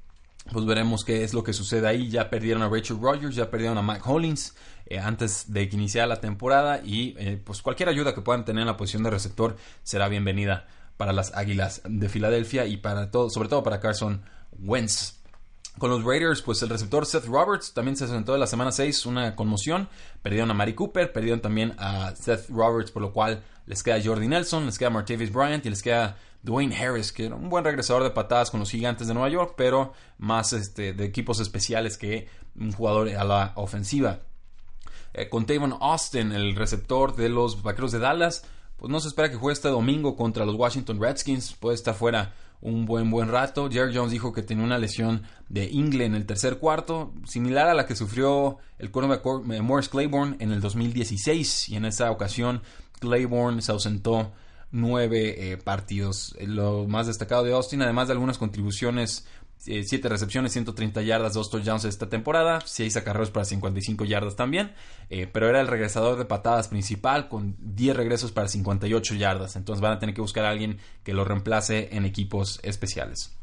pues 0.52 0.66
veremos 0.66 1.04
qué 1.04 1.24
es 1.24 1.34
lo 1.34 1.44
que 1.44 1.54
sucede 1.54 1.88
ahí. 1.88 2.10
Ya 2.10 2.30
perdieron 2.30 2.64
a 2.64 2.70
Rachel 2.70 3.00
Rogers, 3.02 3.36
ya 3.36 3.50
perdieron 3.52 3.78
a 3.78 3.82
Mike 3.82 4.04
Hollins 4.06 4.56
eh, 4.86 5.00
antes 5.00 5.52
de 5.52 5.68
que 5.68 5.76
iniciara 5.76 6.08
la 6.08 6.22
temporada 6.22 6.82
y 6.84 7.16
eh, 7.20 7.42
pues 7.44 7.62
cualquier 7.62 7.90
ayuda 7.90 8.14
que 8.14 8.22
puedan 8.22 8.46
tener 8.46 8.62
en 8.62 8.68
la 8.68 8.78
posición 8.78 9.04
de 9.04 9.10
receptor 9.10 9.58
será 9.84 10.08
bienvenida 10.08 10.68
para 10.96 11.14
las 11.14 11.36
Águilas 11.36 11.82
de 11.86 12.10
Filadelfia 12.10 12.66
y 12.66 12.78
para 12.78 13.12
todo, 13.12 13.30
sobre 13.30 13.50
todo 13.50 13.64
para 13.64 13.80
Carson 13.80 14.22
Wentz. 14.60 15.18
Con 15.78 15.92
los 15.92 16.04
Raiders, 16.04 16.42
pues 16.42 16.62
el 16.64 16.70
receptor 16.70 17.06
Seth 17.06 17.26
Roberts 17.26 17.72
también 17.74 17.96
se 17.96 18.08
sentó 18.08 18.34
en 18.34 18.40
la 18.40 18.48
semana 18.48 18.72
6 18.72 19.06
una 19.06 19.36
conmoción. 19.36 19.88
Perdieron 20.24 20.50
a 20.50 20.56
Mari 20.56 20.74
Cooper, 20.74 21.14
perdieron 21.14 21.40
también 21.40 21.76
a 21.78 22.16
Seth 22.16 22.50
Roberts, 22.50 22.90
por 22.90 23.04
lo 23.04 23.14
cual 23.14 23.44
les 23.68 23.84
queda 23.84 24.02
Jordi 24.04 24.28
Nelson, 24.28 24.66
les 24.66 24.80
queda 24.80 24.90
Martavis 24.90 25.32
Bryant 25.32 25.64
y 25.68 25.70
les 25.70 25.84
queda 25.84 26.18
Dwayne 26.42 26.76
Harris, 26.76 27.12
que 27.12 27.26
era 27.26 27.36
un 27.36 27.50
buen 27.50 27.64
regresador 27.64 28.04
de 28.04 28.10
patadas 28.10 28.50
con 28.50 28.60
los 28.60 28.72
gigantes 28.72 29.08
de 29.08 29.14
Nueva 29.14 29.30
York, 29.30 29.54
pero 29.56 29.94
más 30.18 30.54
este, 30.54 30.94
de 30.94 31.06
equipos 31.06 31.40
especiales 31.40 31.98
que 31.98 32.28
un 32.56 32.72
jugador 32.72 33.10
a 33.10 33.24
la 33.24 33.54
ofensiva. 33.56 34.22
Eh, 35.14 35.30
con 35.30 35.46
Tavon 35.46 35.78
Austin, 35.80 36.32
el 36.32 36.56
receptor 36.56 37.16
de 37.16 37.30
los 37.30 37.62
Vaqueros 37.62 37.92
de 37.92 38.00
Dallas, 38.00 38.46
pues 38.78 38.92
no 38.92 39.00
se 39.00 39.10
espera 39.10 39.30
que 39.30 39.36
juegue 39.36 39.54
este 39.54 39.70
domingo 39.70 40.16
contra 40.16 40.46
los 40.46 40.56
Washington 40.56 41.02
Redskins, 41.02 41.54
puede 41.54 41.76
estar 41.76 41.96
fuera 41.96 42.34
un 42.62 42.86
buen 42.86 43.10
buen 43.12 43.30
rato. 43.30 43.70
Jerry 43.70 43.96
Jones 43.96 44.12
dijo 44.12 44.34
que 44.34 44.44
tenía 44.44 44.64
una 44.64 44.78
lesión 44.78 45.24
de 45.50 45.70
ingle 45.70 46.06
en 46.06 46.16
el 46.16 46.26
tercer 46.26 46.58
cuarto, 46.58 47.14
similar 47.26 47.68
a 47.68 47.74
la 47.74 47.86
que 47.86 47.96
sufrió 47.96 48.58
el 48.80 48.92
cornerback 48.92 49.26
eh, 49.52 49.62
Morris 49.62 49.90
Claiborne 49.90 50.38
en 50.40 50.52
el 50.52 50.62
2016 50.62 51.70
y 51.70 51.76
en 51.76 51.86
esa 51.86 52.12
ocasión 52.12 52.62
Claiborne 53.00 53.62
se 53.62 53.72
ausentó 53.72 54.32
nueve 54.72 55.52
eh, 55.52 55.58
partidos. 55.58 56.36
Lo 56.42 56.88
más 56.88 57.08
destacado 57.08 57.44
de 57.44 57.54
Austin, 57.54 57.82
además 57.82 58.08
de 58.08 58.14
algunas 58.14 58.38
contribuciones, 58.38 59.26
eh, 59.66 59.84
siete 59.84 60.08
recepciones, 60.10 60.54
130 60.54 61.02
yardas, 61.02 61.34
dos 61.34 61.50
touchdowns 61.50 61.86
esta 61.86 62.10
temporada, 62.10 62.62
seis 62.66 62.96
acarreos 62.96 63.32
para 63.32 63.46
55 63.46 64.06
yardas 64.06 64.36
también, 64.36 64.74
eh, 65.10 65.28
pero 65.32 65.50
era 65.50 65.60
el 65.60 65.68
regresador 65.68 66.18
de 66.18 66.26
patadas 66.26 66.68
principal 66.68 67.28
con 67.28 67.56
10 67.60 67.96
regresos 67.96 68.32
para 68.32 68.48
58 68.48 69.16
yardas. 69.16 69.56
Entonces 69.56 69.82
van 69.82 69.94
a 69.94 70.00
tener 70.00 70.16
que 70.16 70.22
buscar 70.22 70.46
a 70.46 70.50
alguien 70.50 70.78
que 71.04 71.14
lo 71.14 71.26
reemplace 71.26 71.90
en 71.92 72.06
equipos 72.06 72.60
especiales. 72.64 73.34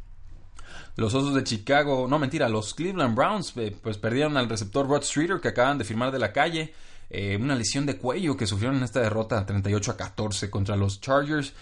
Los 0.97 1.13
Osos 1.15 1.35
de 1.35 1.43
Chicago, 1.43 2.07
no 2.09 2.21
mentira, 2.21 2.49
los 2.49 2.73
Cleveland 2.73 3.17
Browns, 3.17 3.53
pues 3.83 3.99
perdieron 3.99 4.37
al 4.37 4.49
receptor 4.49 4.87
Rod 4.87 5.03
Streeter 5.03 5.41
que 5.41 5.49
acaban 5.49 5.77
de 5.77 5.85
firmar 5.85 6.13
de 6.13 6.21
la 6.21 6.33
calle. 6.33 6.73
Eh, 7.11 7.37
una 7.41 7.55
lesión 7.55 7.85
de 7.85 7.99
cuello 7.99 8.37
que 8.37 8.47
sufrieron 8.47 8.79
en 8.79 8.85
esta 8.85 9.01
derrota 9.01 9.45
38 9.45 9.91
a 9.91 9.97
14 9.97 10.51
contra 10.51 10.77
los 10.77 11.01
Chargers. 11.01 11.53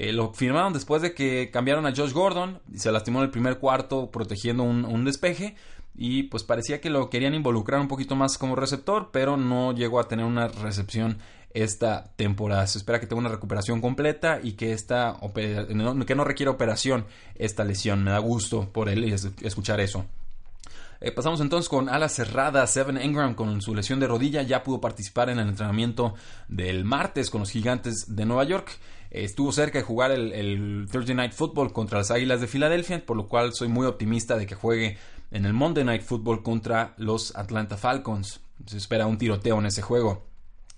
Eh, 0.00 0.12
lo 0.12 0.32
firmaron 0.32 0.72
después 0.72 1.02
de 1.02 1.12
que 1.12 1.50
cambiaron 1.50 1.84
a 1.84 1.92
Josh 1.92 2.12
Gordon 2.12 2.60
y 2.72 2.78
se 2.78 2.92
lastimó 2.92 3.18
en 3.18 3.24
el 3.24 3.30
primer 3.32 3.58
cuarto 3.58 4.12
protegiendo 4.12 4.62
un, 4.62 5.04
despeje 5.04 5.56
y 5.96 6.22
pues 6.24 6.44
parecía 6.44 6.80
que 6.80 6.88
lo 6.88 7.10
querían 7.10 7.34
involucrar 7.34 7.80
un 7.80 7.88
poquito 7.88 8.14
más 8.14 8.38
como 8.38 8.54
receptor, 8.54 9.10
pero 9.12 9.36
no 9.36 9.72
llegó 9.72 9.98
a 9.98 10.06
tener 10.06 10.24
una 10.24 10.46
recepción 10.46 11.18
esta 11.52 12.12
temporada. 12.14 12.64
Se 12.68 12.78
espera 12.78 13.00
que 13.00 13.08
tenga 13.08 13.18
una 13.18 13.28
recuperación 13.28 13.80
completa 13.80 14.38
y 14.40 14.52
que, 14.52 14.72
esta 14.72 15.16
que 15.34 16.14
no 16.14 16.24
requiera 16.24 16.52
operación 16.52 17.04
esta 17.34 17.64
lesión. 17.64 18.04
Me 18.04 18.12
da 18.12 18.18
gusto 18.18 18.70
por 18.72 18.88
él 18.88 19.12
escuchar 19.42 19.80
eso. 19.80 20.04
Eh, 21.00 21.12
pasamos 21.12 21.40
entonces 21.40 21.68
con 21.68 21.88
ala 21.88 22.08
cerrada. 22.08 22.66
Seven 22.66 22.98
Engram 22.98 23.34
con 23.34 23.60
su 23.62 23.74
lesión 23.74 24.00
de 24.00 24.06
rodilla 24.06 24.42
ya 24.42 24.62
pudo 24.62 24.80
participar 24.80 25.30
en 25.30 25.38
el 25.38 25.48
entrenamiento 25.48 26.14
del 26.48 26.84
martes 26.84 27.30
con 27.30 27.40
los 27.40 27.50
gigantes 27.50 28.04
de 28.08 28.24
Nueva 28.26 28.44
York. 28.44 28.78
Estuvo 29.10 29.52
cerca 29.52 29.78
de 29.78 29.84
jugar 29.84 30.10
el, 30.10 30.86
Thursday 30.90 31.14
Night 31.14 31.32
Football 31.32 31.72
contra 31.72 31.98
las 31.98 32.10
Águilas 32.10 32.40
de 32.40 32.46
Filadelfia, 32.46 33.04
por 33.04 33.16
lo 33.16 33.26
cual 33.26 33.54
soy 33.54 33.68
muy 33.68 33.86
optimista 33.86 34.36
de 34.36 34.46
que 34.46 34.54
juegue 34.54 34.98
en 35.30 35.46
el 35.46 35.54
Monday 35.54 35.84
Night 35.84 36.02
Football 36.02 36.42
contra 36.42 36.94
los 36.98 37.34
Atlanta 37.36 37.76
Falcons. 37.76 38.40
Se 38.66 38.76
espera 38.76 39.06
un 39.06 39.18
tiroteo 39.18 39.58
en 39.58 39.66
ese 39.66 39.82
juego. 39.82 40.26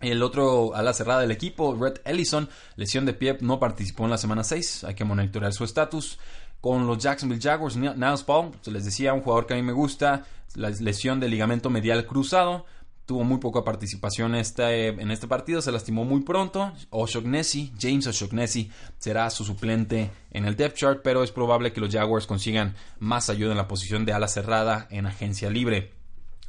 El 0.00 0.22
otro 0.22 0.74
ala 0.74 0.94
cerrada 0.94 1.20
del 1.20 1.30
equipo, 1.30 1.76
Red 1.78 2.00
Ellison, 2.04 2.48
lesión 2.76 3.04
de 3.04 3.12
pie, 3.12 3.36
no 3.40 3.58
participó 3.58 4.04
en 4.04 4.10
la 4.10 4.18
semana 4.18 4.44
6. 4.44 4.84
Hay 4.84 4.94
que 4.94 5.04
monitorear 5.04 5.52
su 5.52 5.64
estatus 5.64 6.18
con 6.60 6.86
los 6.86 6.98
Jacksonville 6.98 7.42
Jaguars. 7.42 7.76
Niles 7.76 8.22
Paul, 8.22 8.52
se 8.62 8.70
les 8.70 8.84
decía, 8.84 9.12
un 9.12 9.20
jugador 9.20 9.46
que 9.46 9.54
a 9.54 9.56
mí 9.56 9.62
me 9.62 9.72
gusta, 9.72 10.24
la 10.54 10.70
lesión 10.70 11.20
del 11.20 11.32
ligamento 11.32 11.68
medial 11.68 12.06
cruzado. 12.06 12.64
Tuvo 13.10 13.24
muy 13.24 13.38
poca 13.38 13.64
participación 13.64 14.36
este, 14.36 14.86
en 14.86 15.10
este 15.10 15.26
partido, 15.26 15.60
se 15.60 15.72
lastimó 15.72 16.04
muy 16.04 16.20
pronto. 16.20 16.70
O'Shaughnessy, 16.90 17.72
James 17.76 18.06
O'Shaughnessy, 18.06 18.70
será 19.00 19.28
su 19.30 19.44
suplente 19.44 20.12
en 20.30 20.44
el 20.44 20.54
depth 20.54 20.76
chart, 20.76 21.00
pero 21.02 21.24
es 21.24 21.32
probable 21.32 21.72
que 21.72 21.80
los 21.80 21.92
Jaguars 21.92 22.28
consigan 22.28 22.76
más 23.00 23.28
ayuda 23.28 23.50
en 23.50 23.56
la 23.56 23.66
posición 23.66 24.04
de 24.04 24.12
ala 24.12 24.28
cerrada 24.28 24.86
en 24.92 25.06
agencia 25.06 25.50
libre. 25.50 25.90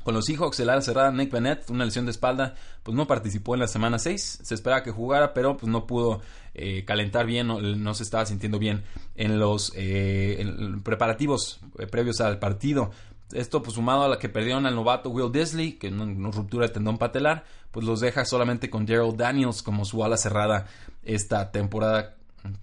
Con 0.03 0.13
los 0.13 0.25
Seahawks, 0.25 0.59
el 0.59 0.69
ala 0.69 0.81
cerrada 0.81 1.11
Nick 1.11 1.31
Bennett, 1.31 1.67
una 1.71 1.83
lesión 1.83 2.05
de 2.05 2.11
espalda, 2.11 2.53
pues 2.83 2.95
no 2.95 3.07
participó 3.07 3.55
en 3.55 3.61
la 3.61 3.67
semana 3.67 3.97
6. 3.97 4.41
Se 4.43 4.53
esperaba 4.53 4.83
que 4.83 4.91
jugara, 4.91 5.33
pero 5.33 5.57
pues 5.57 5.71
no 5.71 5.87
pudo 5.87 6.21
eh, 6.53 6.83
calentar 6.85 7.25
bien, 7.25 7.47
no, 7.47 7.93
se 7.95 8.03
estaba 8.03 8.27
sintiendo 8.27 8.59
bien 8.59 8.83
en 9.15 9.39
los 9.39 9.73
eh, 9.75 10.45
preparativos 10.83 11.59
eh, 11.79 11.87
previos 11.87 12.21
al 12.21 12.37
partido. 12.37 12.91
Esto, 13.33 13.61
pues 13.61 13.75
sumado 13.75 14.03
a 14.03 14.07
la 14.07 14.19
que 14.19 14.29
perdieron 14.29 14.65
al 14.65 14.75
novato 14.75 15.09
Will 15.09 15.31
Disley, 15.31 15.73
que 15.73 15.91
no, 15.91 16.31
ruptura 16.31 16.67
de 16.67 16.73
tendón 16.73 16.97
patelar, 16.97 17.45
pues 17.71 17.85
los 17.85 17.99
deja 17.99 18.25
solamente 18.25 18.69
con 18.69 18.87
Gerald 18.87 19.15
Daniels 19.15 19.61
como 19.63 19.85
su 19.85 20.03
ala 20.03 20.17
cerrada 20.17 20.67
esta 21.03 21.51
temporada. 21.51 22.15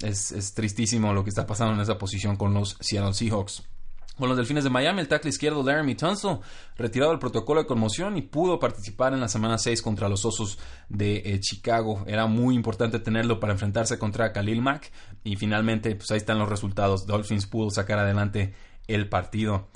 Es, 0.02 0.32
es 0.32 0.54
tristísimo 0.54 1.12
lo 1.12 1.22
que 1.22 1.30
está 1.30 1.46
pasando 1.46 1.74
en 1.74 1.80
esa 1.80 1.98
posición 1.98 2.36
con 2.36 2.52
los 2.54 2.76
Seattle 2.80 3.14
Seahawks. 3.14 3.62
Con 4.18 4.28
los 4.28 4.36
Delfines 4.36 4.64
de 4.64 4.70
Miami, 4.70 5.00
el 5.00 5.06
tackle 5.06 5.30
izquierdo 5.30 5.62
Laramie 5.62 5.94
Tunsil 5.94 6.38
retirado 6.76 7.12
del 7.12 7.20
protocolo 7.20 7.60
de 7.60 7.68
conmoción 7.68 8.16
y 8.16 8.22
pudo 8.22 8.58
participar 8.58 9.12
en 9.12 9.20
la 9.20 9.28
semana 9.28 9.58
6 9.58 9.80
contra 9.80 10.08
los 10.08 10.24
Osos 10.24 10.58
de 10.88 11.22
eh, 11.24 11.38
Chicago. 11.38 12.02
Era 12.04 12.26
muy 12.26 12.56
importante 12.56 12.98
tenerlo 12.98 13.38
para 13.38 13.52
enfrentarse 13.52 13.96
contra 13.96 14.32
Khalil 14.32 14.60
Mack 14.60 14.90
y 15.22 15.36
finalmente 15.36 15.94
pues 15.94 16.10
ahí 16.10 16.16
están 16.16 16.40
los 16.40 16.48
resultados. 16.48 17.06
Dolphins 17.06 17.46
pudo 17.46 17.70
sacar 17.70 18.00
adelante 18.00 18.54
el 18.88 19.08
partido. 19.08 19.68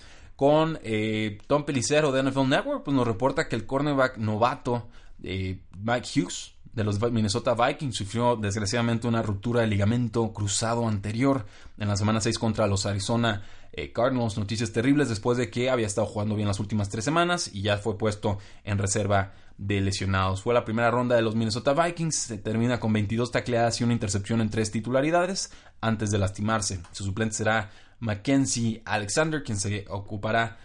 Con 0.42 0.80
eh, 0.82 1.38
Tom 1.46 1.64
Pelicero 1.64 2.11
de 2.11 2.20
NFL 2.20 2.49
Network, 2.49 2.82
pues 2.82 2.96
nos 2.96 3.06
reporta 3.06 3.46
que 3.46 3.54
el 3.54 3.64
cornerback 3.64 4.16
novato 4.16 4.88
eh, 5.22 5.61
Mike 5.78 6.08
Hughes 6.20 6.54
de 6.72 6.82
los 6.82 7.00
Minnesota 7.12 7.54
Vikings 7.54 7.94
sufrió 7.94 8.34
desgraciadamente 8.34 9.06
una 9.06 9.22
ruptura 9.22 9.61
de 9.61 9.68
ligamento 9.68 10.32
cruzado 10.32 10.88
anterior 10.88 11.46
en 11.78 11.87
la 11.87 11.96
semana 11.96 12.20
6 12.20 12.40
contra 12.40 12.66
los 12.66 12.87
Arizona 12.87 13.44
eh, 13.72 13.92
Cardinals. 13.92 14.37
Noticias 14.37 14.72
terribles 14.72 15.08
después 15.08 15.38
de 15.38 15.49
que 15.49 15.70
había 15.70 15.87
estado 15.87 16.08
jugando 16.08 16.34
bien 16.34 16.49
las 16.49 16.58
últimas 16.58 16.88
tres 16.88 17.04
semanas 17.04 17.49
y 17.54 17.62
ya 17.62 17.78
fue 17.78 17.96
puesto 17.96 18.38
en 18.64 18.78
reserva 18.78 19.34
de 19.58 19.80
lesionados. 19.80 20.42
Fue 20.42 20.54
la 20.54 20.64
primera 20.64 20.90
ronda 20.90 21.14
de 21.14 21.22
los 21.22 21.37
Minnesota 21.37 21.72
Vikings, 21.72 22.16
se 22.16 22.38
termina 22.38 22.80
con 22.80 22.92
22 22.92 23.30
tacleadas 23.30 23.80
y 23.80 23.84
una 23.84 23.92
intercepción 23.92 24.40
en 24.40 24.50
tres 24.50 24.72
titularidades 24.72 25.52
antes 25.80 26.11
de 26.11 26.18
lastimarse. 26.18 26.80
Su 26.90 27.04
suplente 27.04 27.37
será 27.37 27.70
Mackenzie 28.02 28.82
Alexander, 28.85 29.44
quien 29.44 29.59
se 29.59 29.87
ocupará 29.88 30.59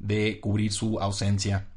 de 0.00 0.40
cubrir 0.40 0.72
su 0.72 0.98
ausencia. 0.98 1.68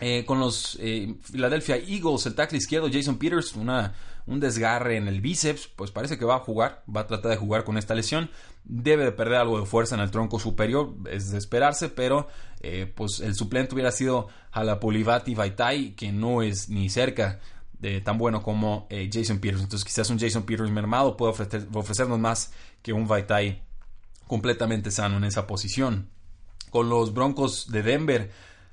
Eh, 0.00 0.24
con 0.26 0.38
los 0.38 0.76
eh, 0.80 1.14
Philadelphia 1.32 1.76
Eagles, 1.76 2.26
el 2.26 2.34
tackle 2.34 2.58
izquierdo 2.58 2.88
Jason 2.92 3.18
Peters, 3.18 3.54
un 3.56 4.40
desgarre 4.40 4.98
en 4.98 5.08
el 5.08 5.22
bíceps, 5.22 5.68
pues 5.74 5.90
parece 5.90 6.18
que 6.18 6.26
va 6.26 6.36
a 6.36 6.40
jugar, 6.40 6.84
va 6.94 7.00
a 7.00 7.06
tratar 7.06 7.30
de 7.30 7.38
jugar 7.38 7.64
con 7.64 7.78
esta 7.78 7.94
lesión. 7.94 8.30
Debe 8.64 9.04
de 9.04 9.12
perder 9.12 9.38
algo 9.38 9.58
de 9.58 9.64
fuerza 9.64 9.94
en 9.94 10.02
el 10.02 10.10
tronco 10.10 10.38
superior, 10.38 10.94
es 11.10 11.30
de 11.30 11.38
esperarse, 11.38 11.88
pero 11.88 12.28
eh, 12.60 12.92
pues 12.94 13.20
el 13.20 13.34
suplente 13.34 13.74
hubiera 13.74 13.90
sido 13.90 14.28
Halapolivati 14.52 15.34
Vaitai, 15.34 15.94
que 15.96 16.12
no 16.12 16.42
es 16.42 16.68
ni 16.68 16.90
cerca 16.90 17.40
de 17.78 18.02
tan 18.02 18.18
bueno 18.18 18.42
como 18.42 18.86
Jason 18.90 19.38
Peters. 19.38 19.62
Entonces 19.62 19.86
quizás 19.86 20.10
un 20.10 20.18
Jason 20.18 20.42
Peters 20.42 20.70
mermado 20.70 21.16
puede 21.16 21.32
ofrecernos 21.32 22.18
más 22.18 22.52
que 22.82 22.92
un 22.92 23.08
Vaitai 23.08 23.62
completamente 24.28 24.92
sano 24.92 25.16
en 25.16 25.24
esa 25.24 25.48
posición. 25.48 26.10
Con 26.70 26.88
los 26.88 27.12
Broncos 27.12 27.72
de 27.72 27.82
Denver, 27.82 28.30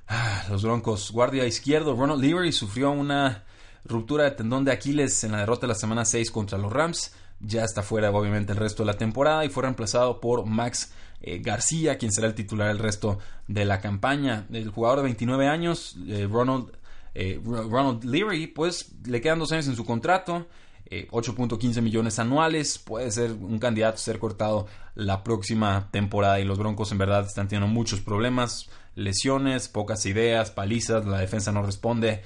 Ah, 0.08 0.44
los 0.50 0.62
Broncos. 0.62 1.10
Guardia 1.10 1.46
izquierdo, 1.46 1.96
Ronald 1.96 2.22
Leary 2.22 2.52
sufrió 2.52 2.90
una 2.90 3.44
ruptura 3.84 4.24
de 4.24 4.30
tendón 4.32 4.64
de 4.64 4.72
Aquiles 4.72 5.24
en 5.24 5.32
la 5.32 5.38
derrota 5.38 5.62
de 5.62 5.68
la 5.68 5.74
semana 5.74 6.04
6 6.04 6.30
contra 6.30 6.58
los 6.58 6.72
Rams. 6.72 7.12
Ya 7.40 7.64
está 7.64 7.82
fuera, 7.82 8.10
obviamente, 8.10 8.52
el 8.52 8.58
resto 8.58 8.82
de 8.82 8.86
la 8.92 8.98
temporada 8.98 9.44
y 9.44 9.48
fue 9.48 9.64
reemplazado 9.64 10.20
por 10.20 10.46
Max 10.46 10.92
eh, 11.20 11.40
García, 11.40 11.98
quien 11.98 12.12
será 12.12 12.28
el 12.28 12.34
titular 12.34 12.70
el 12.70 12.78
resto 12.78 13.18
de 13.48 13.64
la 13.64 13.80
campaña. 13.80 14.46
El 14.52 14.70
jugador 14.70 14.98
de 14.98 15.04
29 15.04 15.48
años, 15.48 15.96
eh, 16.06 16.28
Ronald, 16.30 16.70
eh, 17.14 17.40
Ronald 17.44 18.04
Leary, 18.04 18.46
pues 18.46 18.92
le 19.06 19.20
quedan 19.20 19.40
dos 19.40 19.50
años 19.52 19.66
en 19.66 19.76
su 19.76 19.84
contrato. 19.84 20.46
8.15 20.90 21.82
millones 21.82 22.18
anuales, 22.18 22.78
puede 22.78 23.10
ser 23.10 23.32
un 23.32 23.58
candidato 23.58 23.96
a 23.96 23.98
ser 23.98 24.18
cortado 24.18 24.66
la 24.94 25.24
próxima 25.24 25.88
temporada 25.90 26.38
y 26.40 26.44
los 26.44 26.58
Broncos 26.58 26.92
en 26.92 26.98
verdad 26.98 27.26
están 27.26 27.48
teniendo 27.48 27.72
muchos 27.72 28.00
problemas 28.00 28.70
lesiones, 28.96 29.68
pocas 29.68 30.04
ideas, 30.06 30.50
palizas, 30.50 31.06
la 31.06 31.18
defensa 31.18 31.52
no 31.52 31.62
responde. 31.62 32.22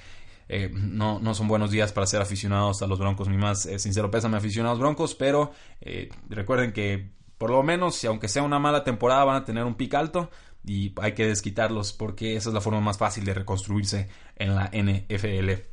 Eh, 0.49 0.71
no, 0.73 1.21
no 1.21 1.35
son 1.35 1.47
buenos 1.47 1.71
días 1.71 1.93
para 1.93 2.07
ser 2.07 2.21
aficionados 2.23 2.83
a 2.83 2.87
los 2.87 2.99
Broncos, 2.99 3.29
mi 3.29 3.37
más 3.37 3.67
eh, 3.67 3.79
sincero 3.79 4.11
pésame 4.11 4.37
aficionados 4.37 4.81
Broncos, 4.81 5.15
pero 5.15 5.53
eh, 5.81 6.09
recuerden 6.29 6.73
que 6.73 7.11
por 7.39 7.51
lo 7.51 7.63
menos, 7.63 7.95
si 7.95 8.07
aunque 8.07 8.29
sea 8.29 8.43
una 8.43 8.59
mala 8.59 8.83
temporada, 8.83 9.25
van 9.25 9.37
a 9.37 9.45
tener 9.45 9.65
un 9.65 9.75
pic 9.75 9.95
alto 9.95 10.31
y 10.67 10.93
hay 11.01 11.13
que 11.13 11.27
desquitarlos 11.27 11.93
porque 11.93 12.37
esa 12.37 12.51
es 12.51 12.55
la 12.55 12.61
forma 12.61 12.81
más 12.81 12.99
fácil 12.99 13.25
de 13.25 13.33
reconstruirse 13.33 14.09
en 14.37 14.55
la 14.57 14.71
NFL. 14.75 15.70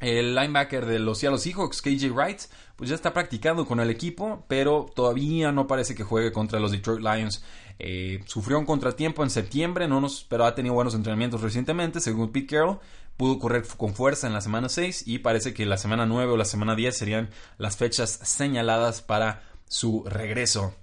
El 0.00 0.34
linebacker 0.34 0.86
de 0.86 1.00
los 1.00 1.18
Seattle 1.18 1.40
Seahawks, 1.40 1.82
KJ 1.82 2.12
Wright, 2.12 2.42
pues 2.76 2.88
ya 2.90 2.94
está 2.94 3.12
practicando 3.12 3.66
con 3.66 3.80
el 3.80 3.90
equipo, 3.90 4.44
pero 4.46 4.86
todavía 4.94 5.50
no 5.50 5.66
parece 5.66 5.94
que 5.96 6.04
juegue 6.04 6.30
contra 6.30 6.60
los 6.60 6.70
Detroit 6.70 7.00
Lions. 7.00 7.42
Eh, 7.80 8.20
sufrió 8.26 8.58
un 8.58 8.66
contratiempo 8.66 9.24
en 9.24 9.30
septiembre, 9.30 9.88
no 9.88 10.00
nos, 10.00 10.24
pero 10.24 10.44
ha 10.44 10.54
tenido 10.54 10.74
buenos 10.74 10.94
entrenamientos 10.94 11.40
recientemente, 11.40 12.00
según 12.00 12.30
Pete 12.30 12.46
Carroll. 12.46 12.78
Pudo 13.16 13.40
correr 13.40 13.66
con 13.76 13.94
fuerza 13.94 14.28
en 14.28 14.32
la 14.32 14.40
semana 14.40 14.68
6 14.68 15.02
y 15.06 15.18
parece 15.18 15.52
que 15.52 15.66
la 15.66 15.76
semana 15.76 16.06
9 16.06 16.32
o 16.32 16.36
la 16.36 16.44
semana 16.44 16.76
10 16.76 16.96
serían 16.96 17.30
las 17.56 17.76
fechas 17.76 18.20
señaladas 18.22 19.02
para 19.02 19.42
su 19.66 20.04
regreso. 20.04 20.74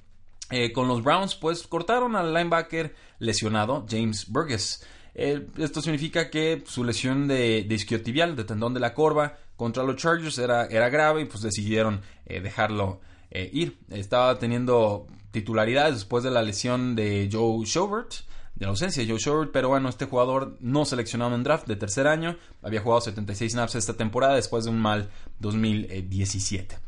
Eh, 0.52 0.74
con 0.74 0.90
los 0.90 1.02
Browns, 1.02 1.36
pues 1.36 1.66
cortaron 1.66 2.18
al 2.18 2.34
linebacker 2.34 2.94
lesionado, 3.20 3.86
James 3.90 4.28
Burgess. 4.28 4.86
Esto 5.16 5.82
significa 5.82 6.30
que 6.30 6.62
su 6.66 6.84
lesión 6.84 7.28
de, 7.28 7.66
isquiotibial, 7.70 8.36
de 8.36 8.44
tendón 8.44 8.74
de 8.74 8.82
la 8.82 8.94
corva, 8.94 9.38
contra 9.56 9.84
los 9.84 9.96
Chargers 9.96 10.38
era, 10.38 10.66
era 10.66 10.90
grave 10.90 11.22
y 11.22 11.26
pues 11.26 11.42
decidieron 11.42 12.02
eh, 12.26 12.42
dejarlo 12.42 13.00
eh, 13.32 13.50
ir. 13.54 13.78
Estaba 13.90 14.38
teniendo 14.38 15.08
titularidades 15.32 15.96
después 15.96 16.26
de 16.26 16.32
la 16.32 16.44
lesión 16.44 16.96
de 16.96 17.30
Joe 17.32 17.66
Schobert, 17.66 18.14
de 18.56 18.66
la 18.66 18.72
ausencia 18.72 19.04
de 19.04 19.10
Joe 19.10 19.20
Schobert, 19.20 19.52
pero 19.54 19.70
bueno, 19.70 19.88
este 19.88 20.06
jugador 20.06 20.58
no 20.60 20.84
seleccionado 20.84 21.34
en 21.36 21.44
draft 21.44 21.68
de 21.68 21.78
tercer 21.78 22.08
año, 22.08 22.38
había 22.62 22.82
jugado 22.82 23.02
76 23.02 23.54
snaps 23.54 23.76
esta 23.76 23.94
temporada 23.94 24.36
después 24.36 24.66
de 24.66 24.72
un 24.72 24.80
mal 24.80 25.10
2017. 25.40 26.85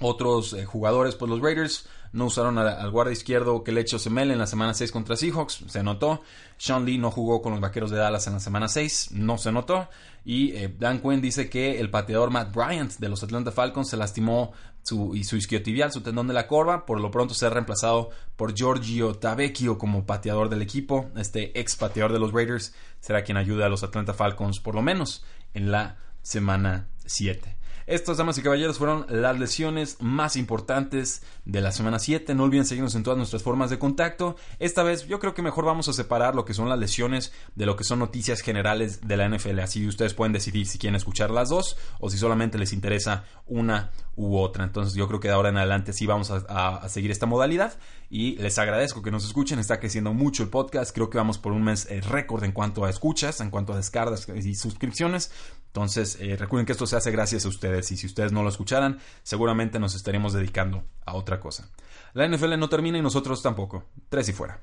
Otros 0.00 0.54
jugadores, 0.66 1.14
pues 1.14 1.30
los 1.30 1.40
Raiders 1.40 1.86
no 2.12 2.26
usaron 2.26 2.58
al, 2.58 2.90
guardia 2.90 3.12
izquierdo 3.12 3.62
que 3.62 3.72
le 3.72 3.82
echó 3.82 3.98
Semel 3.98 4.30
en 4.30 4.38
la 4.38 4.46
semana 4.46 4.74
6 4.74 4.90
contra 4.90 5.16
Seahawks, 5.16 5.64
se 5.68 5.82
notó. 5.82 6.22
Sean 6.56 6.84
Lee 6.84 6.98
no 6.98 7.10
jugó 7.10 7.42
con 7.42 7.52
los 7.52 7.60
vaqueros 7.60 7.90
de 7.90 7.98
Dallas 7.98 8.26
en 8.26 8.34
la 8.34 8.40
semana 8.40 8.68
6, 8.68 9.10
no 9.12 9.38
se 9.38 9.52
notó. 9.52 9.88
Y 10.24 10.52
eh, 10.56 10.74
Dan 10.78 11.00
Quinn 11.00 11.20
dice 11.20 11.48
que 11.48 11.78
el 11.78 11.90
pateador 11.90 12.30
Matt 12.30 12.54
Bryant 12.54 12.94
de 12.98 13.08
los 13.08 13.22
Atlanta 13.22 13.52
Falcons 13.52 13.90
se 13.90 13.96
lastimó 13.96 14.52
su, 14.82 15.14
y 15.14 15.24
su 15.24 15.36
isquiotibial, 15.36 15.92
su 15.92 16.00
tendón 16.00 16.26
de 16.26 16.34
la 16.34 16.46
corva. 16.46 16.86
Por 16.86 17.00
lo 17.00 17.10
pronto 17.10 17.34
será 17.34 17.54
reemplazado 17.54 18.10
por 18.36 18.54
Giorgio 18.54 19.14
Tavecchio 19.14 19.78
como 19.78 20.06
pateador 20.06 20.48
del 20.48 20.62
equipo. 20.62 21.10
Este 21.16 21.58
ex 21.58 21.76
pateador 21.76 22.12
de 22.12 22.18
los 22.18 22.32
Raiders 22.32 22.74
será 23.00 23.24
quien 23.24 23.36
ayude 23.36 23.64
a 23.64 23.68
los 23.68 23.82
Atlanta 23.82 24.14
Falcons 24.14 24.58
por 24.60 24.74
lo 24.74 24.82
menos 24.82 25.24
en 25.54 25.70
la 25.70 25.96
semana 26.22 26.88
7. 27.04 27.56
Estas, 27.86 28.16
damas 28.16 28.36
y 28.36 28.42
caballeros, 28.42 28.78
fueron 28.78 29.06
las 29.08 29.38
lesiones 29.38 29.98
más 30.00 30.34
importantes 30.34 31.22
de 31.44 31.60
la 31.60 31.70
semana 31.70 32.00
7. 32.00 32.34
No 32.34 32.42
olviden 32.42 32.64
seguirnos 32.64 32.96
en 32.96 33.04
todas 33.04 33.16
nuestras 33.16 33.44
formas 33.44 33.70
de 33.70 33.78
contacto. 33.78 34.34
Esta 34.58 34.82
vez 34.82 35.06
yo 35.06 35.20
creo 35.20 35.34
que 35.34 35.42
mejor 35.42 35.64
vamos 35.64 35.86
a 35.88 35.92
separar 35.92 36.34
lo 36.34 36.44
que 36.44 36.52
son 36.52 36.68
las 36.68 36.80
lesiones 36.80 37.32
de 37.54 37.64
lo 37.64 37.76
que 37.76 37.84
son 37.84 38.00
noticias 38.00 38.40
generales 38.40 39.06
de 39.06 39.16
la 39.16 39.28
NFL. 39.28 39.60
Así 39.60 39.86
ustedes 39.86 40.14
pueden 40.14 40.32
decidir 40.32 40.66
si 40.66 40.78
quieren 40.78 40.96
escuchar 40.96 41.30
las 41.30 41.50
dos 41.50 41.76
o 42.00 42.10
si 42.10 42.18
solamente 42.18 42.58
les 42.58 42.72
interesa 42.72 43.24
una 43.46 43.92
u 44.16 44.36
otra. 44.36 44.64
Entonces 44.64 44.94
yo 44.94 45.06
creo 45.06 45.20
que 45.20 45.28
de 45.28 45.34
ahora 45.34 45.50
en 45.50 45.58
adelante 45.58 45.92
sí 45.92 46.06
vamos 46.06 46.32
a, 46.32 46.88
seguir 46.88 47.12
esta 47.12 47.26
modalidad 47.26 47.78
y 48.10 48.36
les 48.36 48.58
agradezco 48.58 49.00
que 49.02 49.12
nos 49.12 49.24
escuchen. 49.24 49.60
Está 49.60 49.78
creciendo 49.78 50.12
mucho 50.12 50.42
el 50.42 50.48
podcast. 50.48 50.92
Creo 50.92 51.08
que 51.08 51.18
vamos 51.18 51.38
por 51.38 51.52
un 51.52 51.62
mes 51.62 51.86
eh, 51.88 52.00
récord 52.00 52.42
en 52.42 52.50
cuanto 52.50 52.84
a 52.84 52.90
escuchas, 52.90 53.40
en 53.40 53.50
cuanto 53.50 53.72
a 53.72 53.76
descargas 53.76 54.28
y 54.28 54.54
suscripciones. 54.56 55.30
Entonces, 55.76 56.16
eh, 56.22 56.36
recuerden 56.36 56.64
que 56.64 56.72
esto 56.72 56.86
se 56.86 56.96
hace 56.96 57.10
gracias 57.10 57.44
a 57.44 57.48
ustedes 57.48 57.92
y 57.92 57.98
si 57.98 58.06
ustedes 58.06 58.32
no 58.32 58.42
lo 58.42 58.48
escucharan, 58.48 58.98
seguramente 59.22 59.78
nos 59.78 59.94
estaremos 59.94 60.32
dedicando 60.32 60.84
a 61.04 61.12
otra 61.12 61.38
cosa. 61.38 61.68
La 62.14 62.26
NFL 62.26 62.58
no 62.58 62.70
termina 62.70 62.96
y 62.96 63.02
nosotros 63.02 63.42
tampoco. 63.42 63.84
Tres 64.08 64.30
y 64.30 64.32
fuera. 64.32 64.58